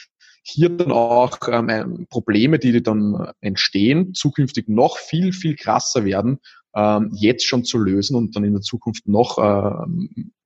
Hier 0.42 0.68
dann 0.68 0.92
auch 0.92 1.38
ähm, 1.48 2.06
Probleme, 2.10 2.58
die 2.58 2.82
dann 2.82 3.32
entstehen, 3.40 4.12
zukünftig 4.12 4.68
noch 4.68 4.98
viel, 4.98 5.32
viel 5.32 5.56
krasser 5.56 6.04
werden, 6.04 6.38
ähm, 6.74 7.10
jetzt 7.14 7.46
schon 7.46 7.64
zu 7.64 7.78
lösen 7.78 8.14
und 8.14 8.36
dann 8.36 8.44
in 8.44 8.52
der 8.52 8.60
Zukunft 8.60 9.08
noch 9.08 9.38
äh, 9.38 9.86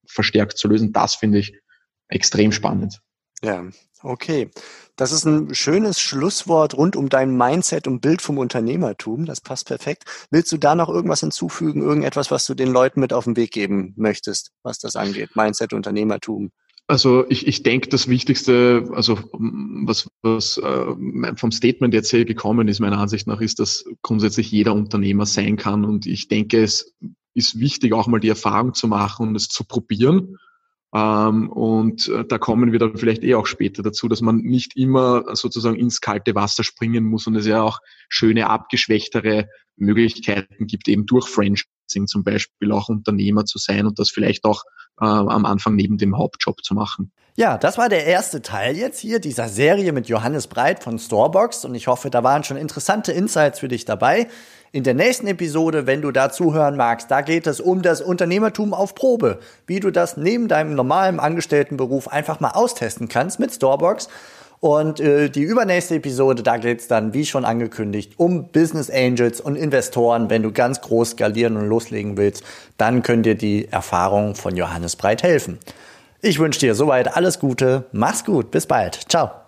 verstärkt 0.07 0.57
zu 0.57 0.69
lösen. 0.69 0.93
Das 0.93 1.17
finde 1.17 1.39
ich 1.39 1.59
extrem 2.07 2.53
spannend. 2.53 3.01
Ja, 3.43 3.65
okay. 4.03 4.51
Das 4.97 5.13
ist 5.13 5.25
ein 5.25 5.55
schönes 5.55 6.01
Schlusswort 6.01 6.77
rund 6.77 6.97
um 6.97 7.09
dein 7.09 7.37
Mindset 7.37 7.87
und 7.87 8.01
Bild 8.01 8.21
vom 8.21 8.39
Unternehmertum. 8.39 9.27
Das 9.27 9.41
passt 9.41 9.67
perfekt. 9.67 10.05
Willst 10.31 10.51
du 10.51 10.57
da 10.57 10.75
noch 10.75 10.89
irgendwas 10.89 11.21
hinzufügen? 11.21 11.83
Irgendetwas, 11.83 12.31
was 12.33 12.47
du 12.47 12.55
den 12.55 12.73
Leuten 12.73 12.99
mit 12.99 13.13
auf 13.13 13.25
den 13.25 13.37
Weg 13.37 13.53
geben 13.53 13.95
möchtest, 13.97 14.51
was 14.63 14.79
das 14.79 14.97
angeht? 14.97 15.37
Mindset, 15.37 15.73
Unternehmertum. 15.73 16.51
Also 16.89 17.27
ich, 17.29 17.47
ich 17.47 17.63
denke, 17.63 17.91
das 17.91 18.09
Wichtigste, 18.09 18.89
also 18.93 19.19
was, 19.33 20.09
was 20.23 20.57
äh, 20.57 21.37
vom 21.37 21.53
Statement 21.53 21.93
jetzt 21.93 22.11
hier 22.11 22.25
gekommen 22.25 22.67
ist, 22.67 22.81
meiner 22.81 22.99
Ansicht 22.99 23.27
nach, 23.27 23.43
ist, 23.43 23.61
dass 23.61 23.85
grundsätzlich 24.03 24.51
jeder 24.51 24.73
Unternehmer 24.73 25.27
sein 25.27 25.57
kann. 25.57 25.85
Und 25.85 26.07
ich 26.07 26.29
denke, 26.29 26.63
es 26.63 26.95
ist 27.35 27.61
wichtig, 27.61 27.93
auch 27.93 28.07
mal 28.09 28.21
die 28.21 28.31
Erfahrung 28.31 28.75
zu 28.75 28.89
machen 28.89 29.29
und 29.29 29.37
es 29.37 29.49
zu 29.49 29.65
probieren 29.65 30.39
ähm, 30.95 31.51
und 31.51 32.09
äh, 32.09 32.25
da 32.25 32.39
kommen 32.39 32.73
wir 32.73 32.79
dann 32.79 32.97
vielleicht 32.97 33.23
eh 33.23 33.35
auch 33.35 33.47
später 33.47 33.83
dazu, 33.83 34.09
dass 34.09 34.21
man 34.21 34.39
nicht 34.39 34.77
immer 34.77 35.25
sozusagen 35.35 35.77
ins 35.77 36.01
kalte 36.01 36.35
Wasser 36.35 36.65
springen 36.65 37.05
muss 37.05 37.27
und 37.27 37.37
es 37.37 37.47
ja 37.47 37.63
auch 37.63 37.81
schöne 38.09 38.49
abgeschwächtere 38.49 39.49
Möglichkeiten 39.77 40.67
gibt, 40.67 40.89
eben 40.89 41.07
durch 41.07 41.29
Franchising 41.29 42.07
zum 42.07 42.25
Beispiel 42.25 42.73
auch 42.73 42.89
Unternehmer 42.89 43.45
zu 43.45 43.59
sein 43.59 43.87
und 43.87 43.99
das 43.99 44.11
vielleicht 44.11 44.45
auch 44.45 44.63
äh, 45.01 45.05
am 45.05 45.45
Anfang 45.45 45.77
neben 45.77 45.99
dem 45.99 46.17
Hauptjob 46.17 46.65
zu 46.65 46.75
machen. 46.75 47.13
Ja, 47.37 47.57
das 47.57 47.79
war 47.79 47.89
der 47.89 48.05
erste 48.05 48.43
Teil 48.43 48.77
jetzt 48.77 48.99
hier 48.99 49.21
dieser 49.21 49.49
Serie 49.49 49.93
mit 49.93 50.09
Johannes 50.09 50.49
Breit 50.49 50.83
von 50.83 50.99
Storebox 50.99 51.65
und 51.67 51.75
ich 51.77 51.87
hoffe, 51.87 52.11
da 52.11 52.25
waren 52.25 52.43
schon 52.43 52.57
interessante 52.57 53.13
Insights 53.13 53.61
für 53.61 53.69
dich 53.69 53.85
dabei. 53.85 54.27
In 54.71 54.85
der 54.85 54.95
nächsten 54.95 55.27
Episode, 55.27 55.87
wenn 55.87 56.03
du 56.03 56.11
da 56.11 56.31
zuhören 56.31 56.77
magst, 56.77 57.11
da 57.11 57.23
geht 57.23 57.47
es 57.47 57.59
um 57.59 57.81
das 57.81 58.03
Unternehmertum 58.03 58.75
auf 58.75 58.95
Probe, 58.95 59.39
wie 59.67 59.81
du 59.81 59.91
das 59.91 60.19
neben 60.19 60.47
deinem 60.47 60.75
normalen 60.75 61.21
Angestelltenberuf 61.21 62.09
einfach 62.09 62.41
mal 62.41 62.51
austesten 62.51 63.09
kannst 63.09 63.41
mit 63.41 63.53
Storebox. 63.53 64.09
Und 64.61 65.01
äh, 65.01 65.31
die 65.31 65.43
übernächste 65.43 65.95
Episode, 65.95 66.43
da 66.43 66.57
geht 66.57 66.81
es 66.81 66.89
dann, 66.89 67.15
wie 67.15 67.25
schon 67.25 67.45
angekündigt, 67.45 68.15
um 68.17 68.49
Business 68.49 68.91
Angels 68.91 69.41
und 69.41 69.57
Investoren. 69.57 70.29
Wenn 70.31 70.43
du 70.43 70.53
ganz 70.53 70.81
groß 70.81 71.11
skalieren 71.11 71.57
und 71.57 71.69
loslegen 71.69 72.17
willst, 72.17 72.43
dann 72.77 73.03
können 73.03 73.23
dir 73.23 73.37
die 73.37 73.69
Erfahrungen 73.69 74.35
von 74.35 74.57
Johannes 74.57 74.97
Breit 74.97 75.23
helfen. 75.23 75.59
Ich 76.21 76.41
wünsche 76.41 76.61
dir 76.61 76.75
soweit 76.75 77.17
alles 77.17 77.39
Gute, 77.39 77.85
mach's 77.93 78.25
gut, 78.25 78.51
bis 78.51 78.67
bald, 78.67 79.09
ciao. 79.09 79.48